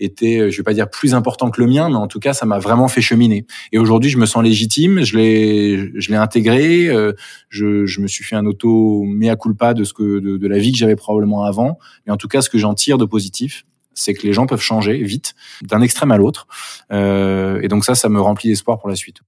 était, 0.00 0.38
euh, 0.38 0.50
je 0.50 0.56
vais 0.56 0.62
pas 0.62 0.74
dire 0.74 0.88
plus 0.88 1.14
important 1.14 1.50
que 1.50 1.60
le 1.60 1.66
mien, 1.66 1.88
mais 1.88 1.96
en 1.96 2.08
tout 2.08 2.18
cas, 2.18 2.32
ça 2.32 2.46
m'a 2.46 2.58
vraiment 2.58 2.88
fait 2.88 3.00
cheminer. 3.00 3.46
Et 3.72 3.78
aujourd'hui, 3.78 4.10
je 4.10 4.18
me 4.18 4.26
sens 4.26 4.42
légitime, 4.42 5.04
je 5.04 5.16
l'ai, 5.16 5.90
je 5.94 6.10
l'ai 6.10 6.16
intégré, 6.16 6.88
euh, 6.88 7.12
je, 7.48 7.86
je, 7.86 8.00
me 8.00 8.06
suis 8.06 8.24
fait 8.24 8.36
un 8.36 8.46
auto 8.46 9.04
mea 9.04 9.36
culpa 9.36 9.74
de 9.74 9.84
ce 9.84 9.92
que, 9.92 10.18
de, 10.18 10.48
la 10.48 10.58
vie 10.58 10.72
que 10.72 10.78
j'avais 10.78 10.96
probablement 10.96 11.44
avant. 11.44 11.78
Mais 12.06 12.12
en 12.12 12.16
tout 12.16 12.28
cas, 12.28 12.40
ce 12.40 12.50
que 12.50 12.58
j'en 12.58 12.74
tire 12.74 12.98
de 12.98 13.04
positif, 13.04 13.64
c'est 13.94 14.14
que 14.14 14.26
les 14.26 14.32
gens 14.32 14.46
peuvent 14.46 14.60
changer 14.60 15.02
vite, 15.02 15.34
d'un 15.62 15.82
extrême 15.82 16.10
à 16.10 16.16
l'autre. 16.16 16.46
Euh, 16.92 17.60
et 17.62 17.68
donc 17.68 17.84
ça, 17.84 17.94
ça 17.94 18.08
me 18.08 18.20
remplit 18.20 18.48
d'espoir 18.48 18.78
pour 18.78 18.88
la 18.88 18.96
suite. 18.96 19.18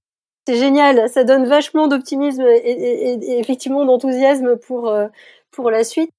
C'est 0.47 0.57
génial, 0.57 1.07
ça 1.09 1.23
donne 1.23 1.45
vachement 1.45 1.87
d'optimisme 1.87 2.41
et, 2.41 2.71
et, 2.71 3.13
et, 3.13 3.39
effectivement 3.39 3.85
d'enthousiasme 3.85 4.57
pour, 4.57 4.89
euh, 4.89 5.07
pour 5.51 5.71
la 5.71 5.85
suite. 5.85 6.09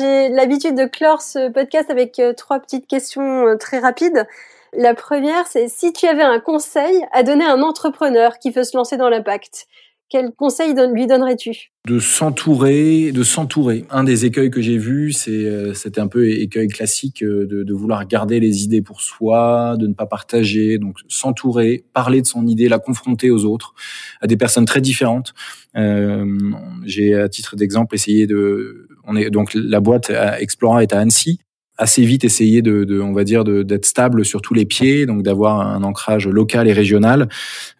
J'ai 0.00 0.30
l'habitude 0.30 0.76
de 0.76 0.86
clore 0.86 1.20
ce 1.20 1.50
podcast 1.50 1.90
avec 1.90 2.18
euh, 2.20 2.32
trois 2.32 2.58
petites 2.58 2.86
questions 2.86 3.46
euh, 3.46 3.56
très 3.56 3.80
rapides. 3.80 4.26
La 4.72 4.94
première, 4.94 5.46
c'est 5.46 5.68
si 5.68 5.92
tu 5.92 6.06
avais 6.06 6.22
un 6.22 6.40
conseil 6.40 7.04
à 7.12 7.22
donner 7.22 7.44
à 7.44 7.52
un 7.52 7.60
entrepreneur 7.60 8.38
qui 8.38 8.50
veut 8.50 8.64
se 8.64 8.74
lancer 8.76 8.96
dans 8.96 9.10
l'impact, 9.10 9.66
quel 10.08 10.32
conseil 10.32 10.74
lui 10.94 11.06
donnerais-tu? 11.06 11.72
De 11.86 11.98
s'entourer, 11.98 13.12
de 13.12 13.22
s'entourer. 13.22 13.84
Un 13.90 14.04
des 14.04 14.24
écueils 14.24 14.50
que 14.50 14.62
j'ai 14.62 14.78
vus, 14.78 15.12
c'est 15.12 15.30
euh, 15.30 15.74
c'était 15.74 16.00
un 16.00 16.08
peu 16.08 16.30
écueil 16.30 16.68
classique 16.68 17.22
de, 17.22 17.72
vouloir 17.74 18.06
garder 18.06 18.40
les 18.40 18.64
idées 18.64 18.82
pour 18.82 19.02
soi, 19.02 19.76
de 19.78 19.86
ne 19.86 19.92
pas 19.92 20.06
partager. 20.06 20.78
Donc 20.78 20.96
s'entourer, 21.08 21.84
parler 21.92 22.22
de 22.22 22.26
son 22.26 22.46
idée, 22.46 22.70
la 22.70 22.78
confronter 22.78 23.30
aux 23.30 23.44
autres, 23.44 23.74
à 24.22 24.26
des 24.26 24.38
personnes 24.38 24.66
très 24.66 24.80
différentes. 24.80 25.34
J'ai 25.74 27.14
à 27.14 27.28
titre 27.28 27.54
d'exemple 27.54 27.94
essayé 27.94 28.26
de 28.26 28.88
on 29.10 29.16
est 29.16 29.28
donc 29.30 29.52
la 29.54 29.80
boîte 29.80 30.10
Explora 30.38 30.82
est 30.82 30.92
à 30.92 31.00
Annecy. 31.00 31.40
Assez 31.76 32.04
vite 32.04 32.24
essayé 32.24 32.62
de, 32.62 32.84
de 32.84 33.00
on 33.00 33.12
va 33.12 33.24
dire 33.24 33.42
d'être 33.44 33.86
stable 33.86 34.24
sur 34.24 34.40
tous 34.42 34.54
les 34.54 34.66
pieds 34.66 35.06
donc 35.06 35.22
d'avoir 35.22 35.60
un 35.60 35.82
ancrage 35.82 36.28
local 36.28 36.68
et 36.68 36.74
régional 36.74 37.28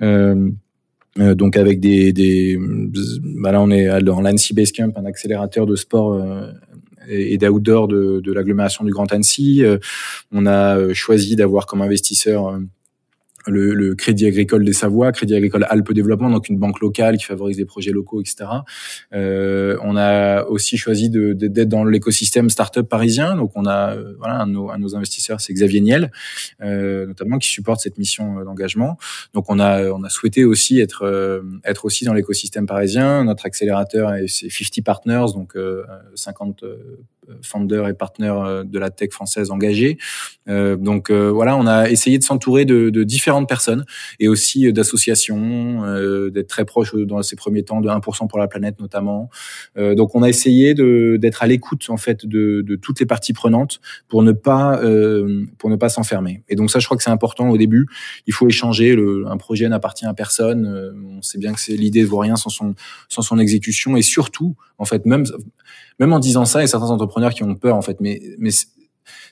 euh, 0.01 0.51
euh, 1.19 1.35
donc 1.35 1.57
avec 1.57 1.81
des, 1.81 2.13
des 2.13 2.59
bah 2.59 3.53
là 3.53 3.61
on 3.61 3.71
est 3.71 4.03
dans 4.03 4.21
l'Annecy 4.21 4.55
Basecamp 4.55 4.93
un 4.97 5.05
accélérateur 5.05 5.67
de 5.67 5.77
sport 5.77 6.15
euh, 6.15 6.51
et 7.09 7.37
d'outdoor 7.39 7.89
de, 7.89 8.21
de 8.21 8.33
l'agglomération 8.33 8.85
du 8.85 8.93
Grand 8.93 9.13
Annecy. 9.13 9.65
Euh, 9.65 9.79
on 10.33 10.47
a 10.47 10.93
choisi 10.95 11.35
d'avoir 11.35 11.67
comme 11.67 11.83
investisseur 11.83 12.59
le, 13.47 13.75
le, 13.75 13.95
Crédit 13.95 14.27
Agricole 14.27 14.65
des 14.65 14.73
Savoies, 14.73 15.13
Crédit 15.13 15.35
Agricole 15.35 15.67
Alpes 15.69 15.93
Développement, 15.93 16.31
donc 16.31 16.49
une 16.49 16.59
banque 16.59 16.81
locale 16.81 17.17
qui 17.17 17.25
favorise 17.25 17.57
des 17.57 17.65
projets 17.65 17.93
locaux, 17.93 18.21
etc. 18.21 18.51
Euh, 19.13 19.77
on 19.83 19.97
a 19.97 20.45
aussi 20.45 20.77
choisi 20.77 21.11
d'être 21.11 21.39
de, 21.39 21.65
dans 21.65 21.85
l'écosystème 21.85 22.51
startup 22.51 22.89
parisien, 22.89 23.37
donc 23.37 23.53
on 23.55 23.67
a 23.67 23.95
euh, 23.95 24.15
voilà 24.19 24.41
un 24.41 24.47
de 24.47 24.53
nos, 24.53 24.71
un 24.71 24.77
de 24.77 24.83
nos 24.83 24.97
investisseurs, 24.97 25.41
c'est 25.41 25.53
Xavier 25.53 25.81
Niel, 25.81 26.11
euh, 26.63 27.07
notamment 27.07 27.39
qui 27.39 27.49
supporte 27.49 27.81
cette 27.81 27.99
mission 27.99 28.39
euh, 28.39 28.45
d'engagement. 28.45 28.99
Donc 29.35 29.47
on 29.49 29.59
a 29.59 29.91
on 29.91 30.03
a 30.03 30.09
souhaité 30.09 30.45
aussi 30.45 30.81
être 30.81 31.05
euh, 31.05 31.43
être 31.65 31.85
aussi 31.85 32.05
dans 32.05 32.15
l'écosystème 32.15 32.67
parisien. 32.67 33.25
Notre 33.25 33.47
accélérateur 33.47 34.13
c'est 34.27 34.51
50 34.51 34.85
Partners, 34.85 35.27
donc 35.35 35.57
50 36.15 36.65
founders 37.43 37.89
et 37.89 37.95
partenaires 37.95 38.65
de 38.65 38.79
la 38.79 38.91
tech 38.91 39.11
française 39.11 39.51
engagés. 39.51 39.99
donc 40.47 41.11
voilà, 41.11 41.57
on 41.57 41.67
a 41.67 41.89
essayé 41.89 42.19
de 42.19 42.25
s'entourer 42.25 42.65
de, 42.65 42.91
de 42.91 43.05
différentes 43.05 43.49
personnes 43.49 43.85
et 44.19 44.29
aussi 44.29 44.67
euh, 44.67 44.73
d'associations, 44.73 45.85
euh, 45.85 46.31
d'être 46.31 46.49
très 46.49 46.65
proche 46.65 46.95
euh, 46.95 47.05
dans 47.05 47.23
ces 47.23 47.37
premiers 47.37 47.63
temps 47.63 47.81
de 47.81 47.89
1% 47.89 48.29
pour 48.29 48.39
la 48.39 48.49
planète 48.49 48.81
notamment. 48.81 49.31
Euh, 49.77 49.95
donc 49.95 50.15
on 50.15 50.23
a 50.23 50.29
essayé 50.29 50.75
d'être 50.75 51.43
à 51.43 51.47
l'écoute 51.47 51.89
en 51.89 51.97
fait 51.97 52.27
de, 52.27 52.63
de, 52.63 52.77
toutes 52.77 53.01
les 53.01 53.07
parties 53.07 53.33
prenantes 53.33 53.81
pour 54.09 54.23
ne 54.23 54.33
pas 54.33 54.81
euh, 54.83 55.45
pour 55.59 55.71
ne 55.71 55.77
pas 55.77 55.89
s'enfermer. 55.89 56.43
Et 56.49 56.57
donc 56.57 56.71
ça 56.71 56.79
je 56.79 56.87
crois 56.87 56.97
que 56.97 57.03
c'est 57.03 57.11
important 57.11 57.49
au 57.51 57.59
début. 57.59 57.87
Il 58.27 58.33
faut 58.33 58.49
échanger. 58.49 58.95
Le, 58.95 59.27
un 59.27 59.37
projet 59.37 59.69
n'appartient 59.69 60.07
à 60.07 60.15
personne. 60.15 60.67
on 61.19 61.23
sait 61.23 61.39
bien 61.39 61.53
que 61.53 61.61
c'est 61.61 61.77
l'idée 61.77 62.03
ne 62.03 62.07
vaut 62.07 62.19
rien 62.19 62.37
sans 62.37 62.51
son 62.51 62.75
sans 63.09 63.23
son 63.23 63.39
exécution 63.39 63.97
et 63.97 64.03
surtout 64.03 64.57
en 64.79 64.85
fait 64.85 65.05
même 65.07 65.25
même 66.01 66.13
en 66.13 66.19
disant 66.19 66.45
ça, 66.45 66.59
a 66.59 66.67
certains 66.67 66.91
entrepreneurs 66.91 67.33
qui 67.33 67.45
ont 67.45 67.55
peur 67.55 67.77
en 67.77 67.83
fait, 67.83 68.01
mais 68.01 68.21
mais 68.39 68.51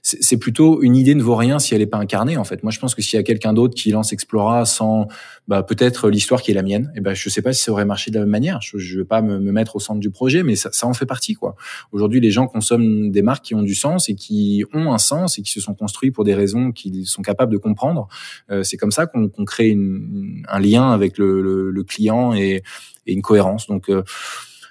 c'est 0.02 0.38
plutôt 0.38 0.82
une 0.82 0.96
idée 0.96 1.14
ne 1.14 1.22
vaut 1.22 1.36
rien 1.36 1.58
si 1.58 1.74
elle 1.74 1.80
n'est 1.80 1.86
pas 1.86 1.98
incarnée 1.98 2.36
en 2.36 2.44
fait. 2.44 2.62
Moi, 2.62 2.70
je 2.72 2.78
pense 2.78 2.94
que 2.94 3.02
s'il 3.02 3.16
y 3.16 3.20
a 3.20 3.22
quelqu'un 3.22 3.52
d'autre 3.52 3.74
qui 3.74 3.90
lance 3.90 4.12
Explora 4.12 4.64
sans 4.64 5.08
bah, 5.48 5.62
peut-être 5.62 6.08
l'histoire 6.08 6.42
qui 6.42 6.50
est 6.50 6.54
la 6.54 6.62
mienne, 6.62 6.90
et 6.94 6.98
eh 6.98 7.00
ben 7.00 7.14
je 7.14 7.28
sais 7.28 7.42
pas 7.42 7.52
si 7.52 7.62
ça 7.62 7.72
aurait 7.72 7.84
marché 7.84 8.10
de 8.10 8.16
la 8.16 8.22
même 8.22 8.30
manière. 8.30 8.60
Je, 8.60 8.78
je 8.78 8.98
veux 8.98 9.04
pas 9.04 9.22
me, 9.22 9.38
me, 9.38 9.52
mettre 9.52 9.76
au 9.76 9.80
centre 9.80 10.00
du 10.00 10.10
projet, 10.10 10.42
mais 10.42 10.56
ça, 10.56 10.70
ça 10.72 10.86
en 10.86 10.94
fait 10.94 11.06
partie 11.06 11.34
quoi. 11.34 11.56
Aujourd'hui, 11.92 12.20
les 12.20 12.30
gens 12.30 12.46
consomment 12.46 13.10
des 13.10 13.22
marques 13.22 13.44
qui 13.44 13.54
ont 13.54 13.62
du 13.62 13.74
sens 13.74 14.08
et 14.08 14.14
qui 14.14 14.64
ont 14.72 14.92
un 14.92 14.98
sens 14.98 15.38
et 15.38 15.42
qui 15.42 15.50
se 15.50 15.60
sont 15.60 15.74
construits 15.74 16.10
pour 16.10 16.24
des 16.24 16.34
raisons 16.34 16.72
qu'ils 16.72 17.06
sont 17.06 17.22
capables 17.22 17.52
de 17.52 17.58
comprendre. 17.58 18.08
Euh, 18.50 18.62
c'est 18.62 18.76
comme 18.76 18.92
ça 18.92 19.06
qu'on 19.06 19.28
qu 19.28 19.44
crée 19.44 19.68
une, 19.68 20.44
un 20.48 20.60
lien 20.60 20.90
avec 20.90 21.18
le, 21.18 21.42
le, 21.42 21.70
le 21.70 21.84
client 21.84 22.34
et, 22.34 22.62
et, 23.06 23.12
une 23.12 23.22
cohérence. 23.22 23.66
Donc 23.66 23.88
euh, 23.88 24.02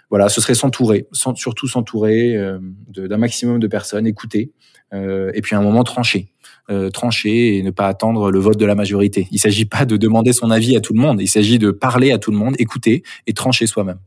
voilà, 0.10 0.30
ce 0.30 0.42
serait 0.42 0.56
s'entourer, 0.56 1.08
surtout 1.12 1.68
s'entourer 1.68 2.36
euh, 2.36 2.60
d'un 2.88 3.18
maximum 3.18 3.60
de 3.60 3.68
personnes, 3.68 4.08
écouter, 4.08 4.52
euh, 4.94 5.32
et 5.34 5.42
puis 5.42 5.56
à 5.56 5.60
un 5.60 5.62
moment 5.62 5.84
trancher. 5.84 6.30
Euh, 6.70 6.90
trancher 6.90 7.58
et 7.58 7.64
ne 7.64 7.72
pas 7.72 7.88
attendre 7.88 8.30
le 8.30 8.40
vote 8.40 8.58
de 8.58 8.66
la 8.66 8.76
majorité. 8.76 9.28
Il 9.32 9.36
ne 9.36 9.40
s'agit 9.40 9.66
pas 9.66 9.86
de 9.86 9.96
demander 9.96 10.34
son 10.34 10.52
avis 10.52 10.76
à 10.76 10.82
tout 10.82 10.94
le 10.94 11.00
monde, 11.00 11.22
il 11.22 11.28
s'agit 11.28 11.60
de 11.60 11.72
parler 11.72 12.12
à 12.12 12.18
tout 12.18 12.32
le 12.32 12.38
monde, 12.38 12.56
écouter 12.60 13.04
et 13.26 13.34
trancher 13.34 13.68
soi-même. 13.68 14.00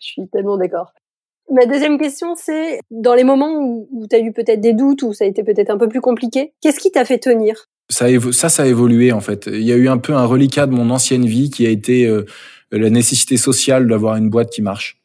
Je 0.00 0.06
suis 0.06 0.28
tellement 0.28 0.56
d'accord. 0.56 0.92
Ma 1.50 1.66
deuxième 1.66 1.98
question, 1.98 2.34
c'est 2.36 2.80
dans 2.90 3.14
les 3.14 3.24
moments 3.24 3.58
où, 3.58 3.86
où 3.92 4.06
tu 4.06 4.16
as 4.16 4.18
eu 4.18 4.32
peut-être 4.32 4.60
des 4.60 4.72
doutes, 4.72 5.02
où 5.02 5.12
ça 5.12 5.24
a 5.24 5.26
été 5.26 5.44
peut-être 5.44 5.70
un 5.70 5.76
peu 5.76 5.88
plus 5.88 6.00
compliqué, 6.00 6.52
qu'est-ce 6.62 6.80
qui 6.80 6.90
t'a 6.90 7.04
fait 7.04 7.18
tenir? 7.18 7.68
Ça, 7.90 8.06
ça, 8.32 8.48
ça 8.48 8.62
a 8.62 8.66
évolué 8.66 9.12
en 9.12 9.20
fait. 9.20 9.46
Il 9.46 9.62
y 9.62 9.72
a 9.72 9.76
eu 9.76 9.88
un 9.88 9.98
peu 9.98 10.14
un 10.14 10.24
reliquat 10.24 10.66
de 10.66 10.72
mon 10.72 10.88
ancienne 10.88 11.26
vie 11.26 11.50
qui 11.50 11.66
a 11.66 11.70
été 11.70 12.06
euh, 12.06 12.24
la 12.72 12.88
nécessité 12.88 13.36
sociale 13.36 13.86
d'avoir 13.86 14.16
une 14.16 14.30
boîte 14.30 14.50
qui 14.50 14.62
marche. 14.62 15.03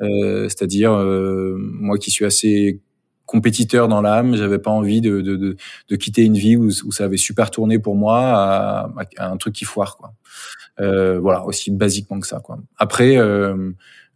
Euh, 0.00 0.44
c'est-à-dire 0.44 0.92
euh, 0.92 1.56
moi 1.58 1.98
qui 1.98 2.10
suis 2.10 2.24
assez 2.24 2.80
compétiteur 3.26 3.88
dans 3.88 4.00
l'âme. 4.00 4.36
J'avais 4.36 4.58
pas 4.58 4.70
envie 4.70 5.00
de, 5.00 5.20
de, 5.20 5.36
de, 5.36 5.56
de, 5.88 5.96
quitter 5.96 6.24
une 6.24 6.36
vie 6.36 6.56
où, 6.56 6.68
où, 6.84 6.92
ça 6.92 7.04
avait 7.04 7.18
super 7.18 7.50
tourné 7.50 7.78
pour 7.78 7.94
moi 7.94 8.18
à, 8.18 8.90
à 9.18 9.30
un 9.30 9.36
truc 9.36 9.54
qui 9.54 9.64
foire. 9.64 9.96
Quoi. 9.98 10.14
Euh, 10.80 11.18
voilà, 11.18 11.44
aussi 11.44 11.70
basiquement 11.70 12.20
que 12.20 12.26
ça. 12.26 12.40
Quoi. 12.40 12.58
Après, 12.78 13.16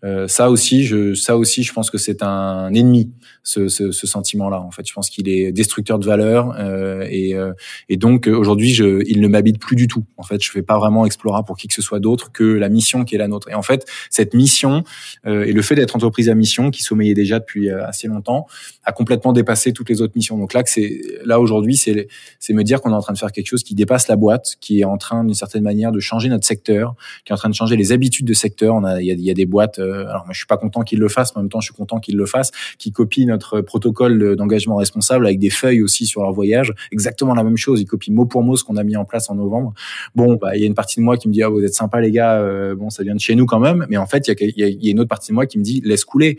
euh, 0.05 0.13
euh, 0.23 0.29
ça 0.29 0.51
aussi, 0.51 0.85
je, 0.85 1.15
ça 1.15 1.37
aussi, 1.37 1.63
je 1.63 1.73
pense 1.73 1.91
que 1.91 1.99
c'est 1.99 2.23
un 2.23 2.73
ennemi, 2.75 3.11
ce, 3.43 3.69
ce, 3.69 3.93
ce 3.93 4.07
sentiment-là. 4.07 4.61
En 4.61 4.71
fait, 4.71 4.87
je 4.87 4.93
pense 4.93 5.11
qu'il 5.11 5.29
est 5.29 5.53
destructeur 5.53 5.99
de 5.99 6.07
valeur 6.07 6.55
euh, 6.59 7.07
et, 7.11 7.35
euh, 7.35 7.53
et 7.89 7.97
donc 7.97 8.27
aujourd'hui, 8.27 8.73
je, 8.73 9.03
il 9.07 9.21
ne 9.21 9.29
m'habite 9.29 9.59
plus 9.59 9.77
du 9.77 9.89
tout. 9.89 10.05
En 10.17 10.23
fait, 10.23 10.43
je 10.43 10.51
fais 10.51 10.63
pas 10.63 10.79
vraiment 10.79 11.07
Explora 11.07 11.45
pour 11.45 11.57
qui 11.57 11.69
que 11.69 11.75
ce 11.75 11.83
soit 11.83 12.01
d'autre 12.01 12.33
que 12.33 12.45
la 12.45 12.69
mission 12.69 13.05
qui 13.05 13.15
est 13.15 13.19
la 13.19 13.29
nôtre. 13.29 13.49
Et 13.51 13.55
en 13.55 13.63
fait, 13.63 13.87
cette 14.11 14.35
mission 14.35 14.85
euh, 15.27 15.45
et 15.45 15.53
le 15.53 15.63
fait 15.63 15.75
d'être 15.75 15.97
entreprise 15.97 16.29
à 16.29 16.35
mission, 16.35 16.71
qui 16.71 16.83
sommeillait 16.83 17.15
déjà 17.15 17.39
depuis 17.39 17.71
euh, 17.71 17.87
assez 17.87 18.09
longtemps, 18.09 18.47
a 18.85 18.93
complètement 18.93 19.33
dépassé 19.33 19.73
toutes 19.73 19.89
les 19.89 20.03
autres 20.03 20.15
missions. 20.17 20.39
Donc 20.39 20.55
là, 20.55 20.63
c'est 20.67 21.01
là 21.25 21.41
aujourd'hui, 21.41 21.77
c'est 21.77 22.09
me 22.51 22.63
dire 22.63 22.81
qu'on 22.81 22.91
est 22.91 22.95
en 22.95 23.01
train 23.01 23.13
de 23.13 23.19
faire 23.19 23.33
quelque 23.33 23.47
chose 23.47 23.63
qui 23.63 23.75
dépasse 23.75 24.09
la 24.09 24.17
boîte, 24.17 24.57
qui 24.61 24.81
est 24.81 24.85
en 24.85 24.99
train 24.99 25.25
d'une 25.25 25.35
certaine 25.35 25.63
manière 25.63 25.93
de 25.93 26.01
changer 26.01 26.29
notre 26.29 26.47
secteur, 26.47 26.95
qui 27.25 27.33
est 27.33 27.35
en 27.35 27.39
train 27.39 27.49
de 27.49 27.55
changer 27.55 27.77
les 27.77 27.93
habitudes 27.93 28.27
de 28.27 28.35
secteur. 28.35 28.75
On 28.75 28.85
a 28.85 29.01
il 29.01 29.07
y 29.07 29.11
a, 29.11 29.15
y 29.15 29.31
a 29.31 29.35
des 29.35 29.47
boîtes 29.47 29.79
euh, 29.79 29.92
alors 29.93 30.25
moi 30.25 30.33
je 30.33 30.39
suis 30.39 30.47
pas 30.47 30.57
content 30.57 30.83
qu'il 30.83 30.99
le 30.99 31.09
fasse, 31.09 31.35
mais 31.35 31.41
en 31.41 31.43
même 31.43 31.51
temps 31.51 31.61
je 31.61 31.67
suis 31.67 31.75
content 31.75 31.99
qu'il 31.99 32.17
le 32.17 32.27
fasse, 32.27 32.51
qui 32.79 32.93
copie 32.93 33.27
notre 33.27 33.61
protocole 33.61 34.37
d'engagement 34.37 34.77
responsable 34.77 35.27
avec 35.27 35.39
des 35.39 35.51
feuilles 35.51 35.83
aussi 35.83 36.07
sur 36.07 36.23
leur 36.23 36.33
voyage, 36.33 36.73
exactement 36.91 37.35
la 37.35 37.45
même 37.45 37.57
chose. 37.57 37.81
Ils 37.81 37.87
copient 37.87 38.15
mot 38.15 38.27
pour 38.27 38.43
mot 38.43 38.57
ce 38.57 38.65
qu'on 38.65 38.77
a 38.77 38.85
mis 38.85 38.97
en 38.97 39.05
place 39.05 39.31
en 39.31 39.35
novembre. 39.35 39.75
Bon, 40.15 40.35
bah 40.35 40.57
il 40.57 40.61
y 40.61 40.65
a 40.65 40.67
une 40.67 40.75
partie 40.75 41.01
de 41.01 41.05
moi 41.05 41.17
qui 41.17 41.29
me 41.29 41.33
dit 41.33 41.43
ah 41.43 41.49
vous 41.49 41.65
êtes 41.65 41.75
sympa 41.75 42.01
les 42.01 42.11
gars, 42.11 42.41
euh, 42.41 42.75
bon 42.75 42.91
ça 42.91 43.03
vient 43.03 43.15
de 43.15 43.21
chez 43.21 43.35
nous 43.35 43.47
quand 43.47 43.61
même, 43.61 43.87
mais 43.89 43.97
en 43.97 44.07
fait 44.07 44.29
il 44.29 44.35
y 44.57 44.65
a, 44.65 44.69
y 44.69 44.89
a, 44.89 44.91
une 44.91 45.01
autre 45.01 45.09
partie 45.09 45.31
de 45.31 45.35
moi 45.35 45.47
qui 45.47 45.59
me 45.59 45.65
dit 45.65 45.81
laisse 45.85 46.05
couler, 46.05 46.39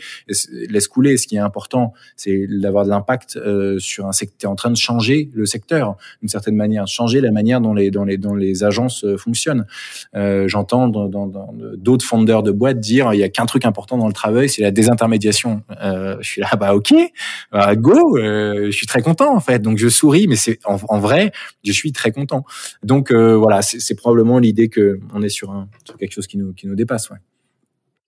laisse 0.70 0.88
couler. 0.88 1.18
Ce 1.18 1.28
qui 1.28 1.36
est 1.36 1.40
important, 1.40 1.94
c'est 2.16 2.48
d'avoir 2.48 2.86
de 2.86 2.90
l'impact 2.90 3.38
euh, 3.38 3.80
sur 3.80 4.08
un 4.08 4.12
secteur, 4.12 4.52
en 4.52 4.56
train 4.56 4.72
de 4.72 4.78
changer 4.78 5.30
le 5.34 5.46
secteur 5.46 5.96
d'une 6.22 6.30
certaine 6.30 6.56
manière, 6.56 6.88
changer 6.88 7.22
la 7.22 7.32
manière 7.32 7.62
dont 7.62 7.74
les 7.74 7.92
dans 7.92 8.04
les 8.04 8.18
dans 8.18 8.36
les 8.36 8.64
agences 8.64 9.06
fonctionnent. 9.18 9.66
Euh, 10.16 10.48
J'entends 10.48 10.88
d'autres 10.88 12.06
fondeurs 12.06 12.44
de 12.44 12.52
boîtes 12.52 12.80
dire 12.80 13.14
il 13.14 13.20
y 13.20 13.24
a 13.24 13.30
qu'un 13.44 13.46
truc 13.46 13.66
important 13.66 13.98
dans 13.98 14.08
le 14.08 14.14
travail, 14.14 14.50
c'est 14.50 14.62
la 14.62 14.72
désintermédiation. 14.72 15.64
Euh, 15.82 16.18
je 16.22 16.30
suis 16.30 16.42
là, 16.42 16.50
bah 16.58 16.74
ok, 16.74 16.94
bah, 17.52 17.76
go, 17.76 18.18
euh, 18.18 18.68
je 18.68 18.72
suis 18.72 18.88
très 18.88 19.02
content 19.02 19.36
en 19.36 19.40
fait. 19.40 19.60
Donc 19.60 19.78
je 19.78 19.90
souris, 19.90 20.28
mais 20.28 20.36
c'est 20.36 20.60
en, 20.66 20.78
en, 20.88 21.00
vrai, 21.00 21.32
je 21.64 21.72
suis 21.72 21.92
très 21.92 22.12
content. 22.12 22.44
Donc 22.84 23.12
euh, 23.12 23.36
voilà, 23.36 23.62
c'est 23.62 23.96
probablement 23.96 24.40
l'idée 24.40 24.70
que 24.70 25.00
on 25.14 25.22
est 25.22 25.30
sur, 25.30 25.52
un, 25.52 25.68
sur 25.86 25.98
quelque 25.98 26.14
chose 26.14 26.28
qui 26.28 26.38
nous 26.38 26.54
qui 26.54 26.68
nous 26.68 26.76
dépasse. 26.76 27.10
Ouais. 27.10 27.18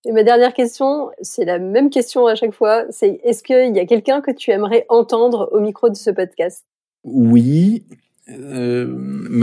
Et 0.08 0.12
ma 0.12 0.24
dernière 0.24 0.54
question, 0.54 1.10
c'est 1.22 1.46
la 1.46 1.58
même 1.58 1.90
question 1.90 2.28
à 2.28 2.36
chaque 2.36 2.54
fois, 2.54 2.86
c'est 2.90 3.20
est-ce 3.24 3.42
qu'il 3.42 3.76
y 3.76 3.80
a 3.80 3.86
quelqu'un 3.86 4.22
que 4.22 4.32
tu 4.32 4.52
aimerais 4.52 4.86
entendre 4.88 5.50
au 5.52 5.60
micro 5.60 5.90
de 5.90 5.96
ce 5.96 6.12
podcast? 6.12 6.64
Oui, 7.04 7.84
euh, 8.30 8.88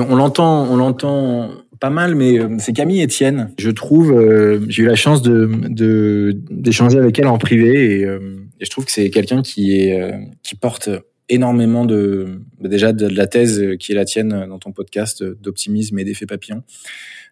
on 0.09 0.17
l'entend, 0.17 0.65
on 0.65 0.77
l'entend 0.77 1.51
pas 1.83 1.91
mal, 1.91 2.15
mais 2.15 2.39
euh, 2.39 2.49
c'est 2.61 2.73
Camille 2.73 3.03
Etienne. 3.03 3.51
Je 3.59 3.69
trouve, 3.69 4.13
euh, 4.13 4.65
j'ai 4.69 4.85
eu 4.85 4.87
la 4.87 4.95
chance 4.95 5.21
d'échanger 5.21 6.99
avec 6.99 7.19
elle 7.19 7.27
en 7.27 7.39
privé 7.39 7.99
et, 7.99 8.03
et 8.03 8.65
je 8.65 8.71
trouve 8.71 8.85
que 8.85 8.93
c'est 8.93 9.11
quelqu'un 9.11 9.43
qui 9.43 9.91
porte 10.61 10.89
énormément 11.33 11.85
de 11.85 12.41
déjà 12.61 12.93
de 12.93 13.07
la 13.07 13.27
thèse 13.27 13.77
qui 13.79 13.93
est 13.93 13.95
la 13.95 14.05
tienne 14.05 14.47
dans 14.49 14.59
ton 14.59 14.73
podcast 14.73 15.23
d'optimisme 15.23 15.99
et 15.99 16.05
d'effet 16.05 16.27
papillon. 16.27 16.63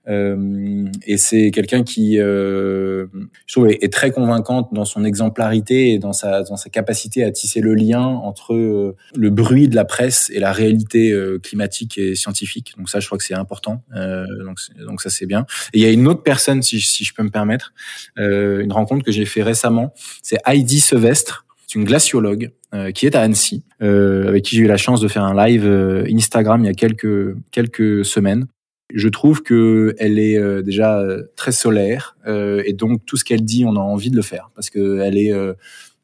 Euh, 0.09 0.87
et 1.07 1.19
c'est 1.19 1.51
quelqu'un 1.51 1.85
qui, 1.85 2.19
euh, 2.19 3.07
je 3.47 3.55
trouve, 3.55 3.69
est, 3.69 3.93
très 3.93 4.11
convaincante 4.11 4.73
dans 4.73 4.85
son 4.85 5.05
exemplarité 5.05 5.93
et 5.93 5.99
dans 5.99 6.13
sa, 6.13 6.43
dans 6.43 6.57
sa 6.57 6.71
capacité 6.71 7.23
à 7.23 7.31
tisser 7.31 7.61
le 7.61 7.75
lien 7.75 8.03
entre 8.03 8.55
euh, 8.55 8.97
le 9.15 9.31
bruit 9.31 9.69
de 9.69 9.77
la 9.77 9.85
presse 9.85 10.31
et 10.33 10.41
la 10.41 10.53
réalité 10.53 11.15
climatique 11.43 11.99
et 11.99 12.15
scientifique. 12.15 12.75
Donc 12.79 12.89
ça, 12.89 13.01
je 13.01 13.07
crois 13.07 13.19
que 13.19 13.25
c'est 13.25 13.35
important. 13.35 13.83
donc, 13.95 14.59
donc 14.79 15.03
ça, 15.03 15.11
c'est 15.11 15.27
bien. 15.27 15.47
Et 15.73 15.79
il 15.79 15.83
y 15.83 15.87
a 15.87 15.91
une 15.91 16.07
autre 16.09 16.23
personne, 16.23 16.63
si, 16.63 16.81
si 16.81 17.05
je 17.05 17.15
peux 17.15 17.23
me 17.23 17.31
permettre, 17.31 17.73
une 18.17 18.73
rencontre 18.73 19.05
que 19.05 19.13
j'ai 19.13 19.25
fait 19.25 19.43
récemment. 19.43 19.93
C'est 20.23 20.39
Heidi 20.47 20.81
Sevestre. 20.81 21.47
C'est 21.71 21.79
une 21.79 21.85
glaciologue 21.85 22.51
qui 22.95 23.07
est 23.07 23.15
à 23.15 23.21
Annecy, 23.21 23.63
euh, 23.81 24.27
avec 24.27 24.45
qui 24.45 24.57
j'ai 24.57 24.63
eu 24.63 24.67
la 24.67 24.77
chance 24.77 25.01
de 25.01 25.07
faire 25.07 25.23
un 25.23 25.47
live 25.47 25.65
Instagram 26.13 26.65
il 26.65 26.67
y 26.67 26.71
a 26.71 26.75
quelques 26.75 27.37
quelques 27.53 28.05
semaines. 28.05 28.47
Je 28.95 29.09
trouve 29.09 29.43
que 29.43 29.95
elle 29.99 30.19
est 30.19 30.37
euh, 30.37 30.63
déjà 30.63 30.99
euh, 30.99 31.25
très 31.37 31.53
solaire 31.53 32.17
euh, 32.27 32.63
et 32.67 32.73
donc 32.73 33.05
tout 33.07 33.17
ce 33.17 33.25
qu'elle 33.25 33.45
dit, 33.45 33.65
on 33.65 33.77
a 33.77 33.81
envie 33.81 34.11
de 34.11 34.17
le 34.17 34.23
faire 34.23 34.51
parce 34.55 34.71
que 34.71 35.01
elle 35.01 35.17
est 35.17 35.33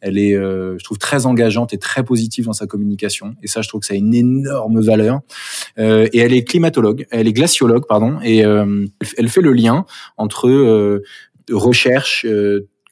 elle 0.02 0.18
est, 0.18 0.34
je 0.34 0.84
trouve, 0.84 0.98
très 0.98 1.26
engageante 1.26 1.72
et 1.72 1.78
très 1.78 2.04
positive 2.04 2.44
dans 2.44 2.52
sa 2.52 2.66
communication. 2.66 3.34
Et 3.42 3.48
ça, 3.48 3.62
je 3.62 3.68
trouve 3.68 3.80
que 3.80 3.86
ça 3.86 3.94
a 3.94 3.96
une 3.96 4.14
énorme 4.14 4.80
valeur. 4.80 5.20
Euh, 5.78 6.06
et 6.12 6.18
elle 6.18 6.32
est 6.32 6.44
climatologue, 6.44 7.06
elle 7.10 7.26
est 7.26 7.32
glaciologue, 7.32 7.86
pardon, 7.88 8.18
et 8.22 8.40
elle 8.40 9.28
fait 9.28 9.40
le 9.40 9.52
lien 9.52 9.84
entre 10.16 11.02
recherche 11.50 12.24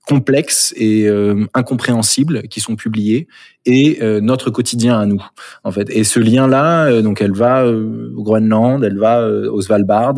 complexes 0.06 0.74
et 0.76 1.08
euh, 1.08 1.46
incompréhensibles 1.54 2.42
qui 2.48 2.60
sont 2.60 2.76
publiés 2.76 3.26
et 3.64 3.98
euh, 4.02 4.20
notre 4.20 4.50
quotidien 4.50 4.98
à 4.98 5.06
nous 5.06 5.24
en 5.64 5.72
fait. 5.72 5.88
Et 5.88 6.04
ce 6.04 6.20
lien 6.20 6.46
là 6.46 6.86
euh, 6.86 7.00
donc 7.00 7.22
elle 7.22 7.32
va 7.32 7.66
au 7.66 8.22
Groenland 8.22 8.84
elle 8.84 8.98
va 8.98 9.26
au 9.26 9.62
Svalbard 9.62 10.14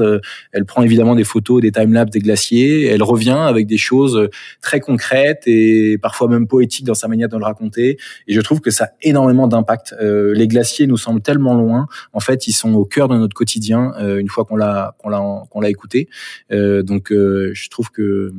elle 0.53 0.65
prend 0.65 0.83
évidemment 0.83 1.15
des 1.15 1.23
photos 1.23 1.63
des 1.63 1.71
timelapses 1.71 2.11
des 2.11 2.19
glaciers 2.19 2.87
elle 2.87 3.05
revient 3.05 3.39
avec 3.39 3.69
des 3.69 3.77
choses 3.77 4.29
très 4.61 4.81
concrètes 4.81 5.45
et 5.47 5.99
parfois 5.99 6.29
même 6.29 6.49
poétiques 6.49 6.87
dans 6.87 6.95
sa 6.95 7.07
manière 7.07 7.29
de 7.29 7.37
le 7.37 7.45
raconter. 7.45 7.99
Et 8.27 8.35
je 8.35 8.41
trouve 8.41 8.61
que 8.61 8.71
ça 8.71 8.85
a 8.87 8.89
énormément 9.03 9.47
d'impact. 9.47 9.95
Les 10.01 10.49
glaciers 10.49 10.87
nous 10.87 10.97
semblent 10.97 11.21
tellement 11.21 11.55
loin. 11.55 11.87
En 12.13 12.21
fait 12.21 12.49
ils 12.49 12.53
sont 12.53 12.75
au 12.75 12.85
cœur 12.85 13.09
de 13.09 13.17
notre 13.17 13.35
quotidien 13.35 13.93
une 14.19 14.29
fois 14.29 14.45
qu'on 14.45 14.57
l'a 14.57 14.95
qu'on 14.99 15.09
l'a 15.09 15.43
qu'on 15.51 15.61
l'a 15.61 15.71
écouté. 15.71 16.09
Donc 16.51 17.09
je 17.11 17.69
trouve 17.69 17.91
que 17.91 18.33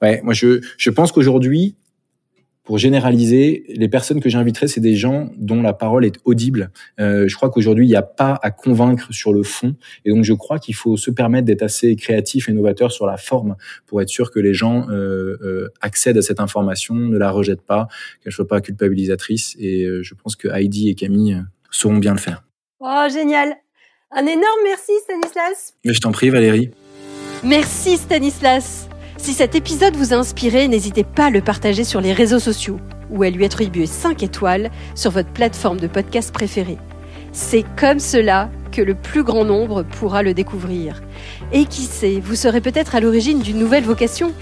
Ouais, 0.00 0.20
moi 0.22 0.34
je, 0.34 0.60
je 0.78 0.90
pense 0.90 1.12
qu'aujourd'hui, 1.12 1.76
pour 2.64 2.78
généraliser, 2.78 3.64
les 3.68 3.88
personnes 3.88 4.20
que 4.20 4.28
j'inviterai, 4.28 4.68
c'est 4.68 4.80
des 4.80 4.94
gens 4.94 5.30
dont 5.36 5.62
la 5.62 5.72
parole 5.72 6.04
est 6.04 6.18
audible. 6.24 6.70
Euh, 7.00 7.26
je 7.26 7.34
crois 7.34 7.50
qu'aujourd'hui, 7.50 7.86
il 7.86 7.88
n'y 7.88 7.96
a 7.96 8.02
pas 8.02 8.38
à 8.40 8.52
convaincre 8.52 9.12
sur 9.12 9.32
le 9.32 9.42
fond. 9.42 9.74
Et 10.04 10.10
donc, 10.10 10.22
je 10.22 10.32
crois 10.32 10.60
qu'il 10.60 10.74
faut 10.76 10.96
se 10.96 11.10
permettre 11.10 11.46
d'être 11.46 11.62
assez 11.62 11.96
créatif 11.96 12.48
et 12.48 12.52
novateur 12.52 12.92
sur 12.92 13.06
la 13.06 13.16
forme 13.16 13.56
pour 13.86 14.00
être 14.00 14.08
sûr 14.08 14.30
que 14.30 14.38
les 14.38 14.54
gens 14.54 14.88
euh, 14.90 15.36
euh, 15.42 15.68
accèdent 15.80 16.18
à 16.18 16.22
cette 16.22 16.38
information, 16.38 16.94
ne 16.94 17.18
la 17.18 17.30
rejettent 17.32 17.66
pas, 17.66 17.88
qu'elle 18.22 18.30
ne 18.30 18.34
soit 18.34 18.48
pas 18.48 18.60
culpabilisatrice. 18.60 19.56
Et 19.58 19.84
je 20.02 20.14
pense 20.14 20.36
que 20.36 20.46
Heidi 20.46 20.88
et 20.88 20.94
Camille 20.94 21.42
sauront 21.70 21.98
bien 21.98 22.12
le 22.12 22.20
faire. 22.20 22.44
Oh, 22.78 23.06
génial 23.12 23.56
Un 24.12 24.22
énorme 24.24 24.60
merci, 24.64 24.92
Stanislas 25.02 25.74
Mais 25.84 25.94
je 25.94 26.00
t'en 26.00 26.12
prie, 26.12 26.30
Valérie. 26.30 26.70
Merci, 27.42 27.96
Stanislas 27.96 28.81
si 29.22 29.34
cet 29.34 29.54
épisode 29.54 29.94
vous 29.94 30.12
a 30.12 30.16
inspiré, 30.16 30.66
n'hésitez 30.66 31.04
pas 31.04 31.26
à 31.26 31.30
le 31.30 31.40
partager 31.40 31.84
sur 31.84 32.00
les 32.00 32.12
réseaux 32.12 32.40
sociaux 32.40 32.80
ou 33.08 33.22
à 33.22 33.30
lui 33.30 33.44
attribuer 33.44 33.86
5 33.86 34.22
étoiles 34.24 34.70
sur 34.96 35.12
votre 35.12 35.30
plateforme 35.30 35.78
de 35.78 35.86
podcast 35.86 36.32
préférée. 36.32 36.78
C'est 37.30 37.64
comme 37.76 38.00
cela 38.00 38.50
que 38.72 38.82
le 38.82 38.94
plus 38.94 39.22
grand 39.22 39.44
nombre 39.44 39.84
pourra 39.84 40.24
le 40.24 40.34
découvrir. 40.34 41.00
Et 41.52 41.66
qui 41.66 41.82
sait, 41.82 42.18
vous 42.20 42.34
serez 42.34 42.60
peut-être 42.60 42.96
à 42.96 43.00
l'origine 43.00 43.38
d'une 43.38 43.58
nouvelle 43.58 43.84
vocation 43.84 44.32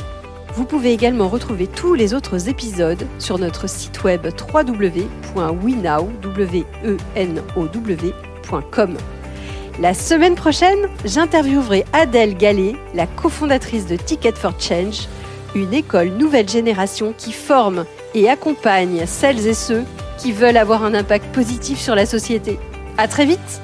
vous 0.55 0.65
pouvez 0.65 0.93
également 0.93 1.29
retrouver 1.29 1.69
tous 1.69 1.95
les 1.95 2.13
autres 2.13 2.49
épisodes 2.49 3.07
sur 3.21 3.39
notre 3.39 3.69
site 3.69 4.03
web 4.03 4.27
www.wenow.com. 4.27 5.31
La 9.81 9.95
semaine 9.95 10.35
prochaine, 10.35 10.91
j'interviewerai 11.07 11.87
Adèle 11.95 12.37
Gallet, 12.37 12.75
la 12.93 13.07
cofondatrice 13.07 13.87
de 13.87 13.97
Ticket 13.97 14.35
for 14.35 14.53
Change, 14.61 15.09
une 15.55 15.73
école 15.73 16.11
nouvelle 16.11 16.51
génération 16.51 17.15
qui 17.17 17.33
forme 17.33 17.87
et 18.15 18.29
accompagne 18.29 19.05
celles 19.07 19.47
et 19.47 19.55
ceux 19.55 19.85
qui 20.19 20.33
veulent 20.33 20.59
avoir 20.59 20.85
un 20.85 20.93
impact 20.93 21.35
positif 21.35 21.79
sur 21.79 21.95
la 21.95 22.05
société. 22.05 22.59
À 22.99 23.09
très 23.09 23.25
vite! 23.25 23.63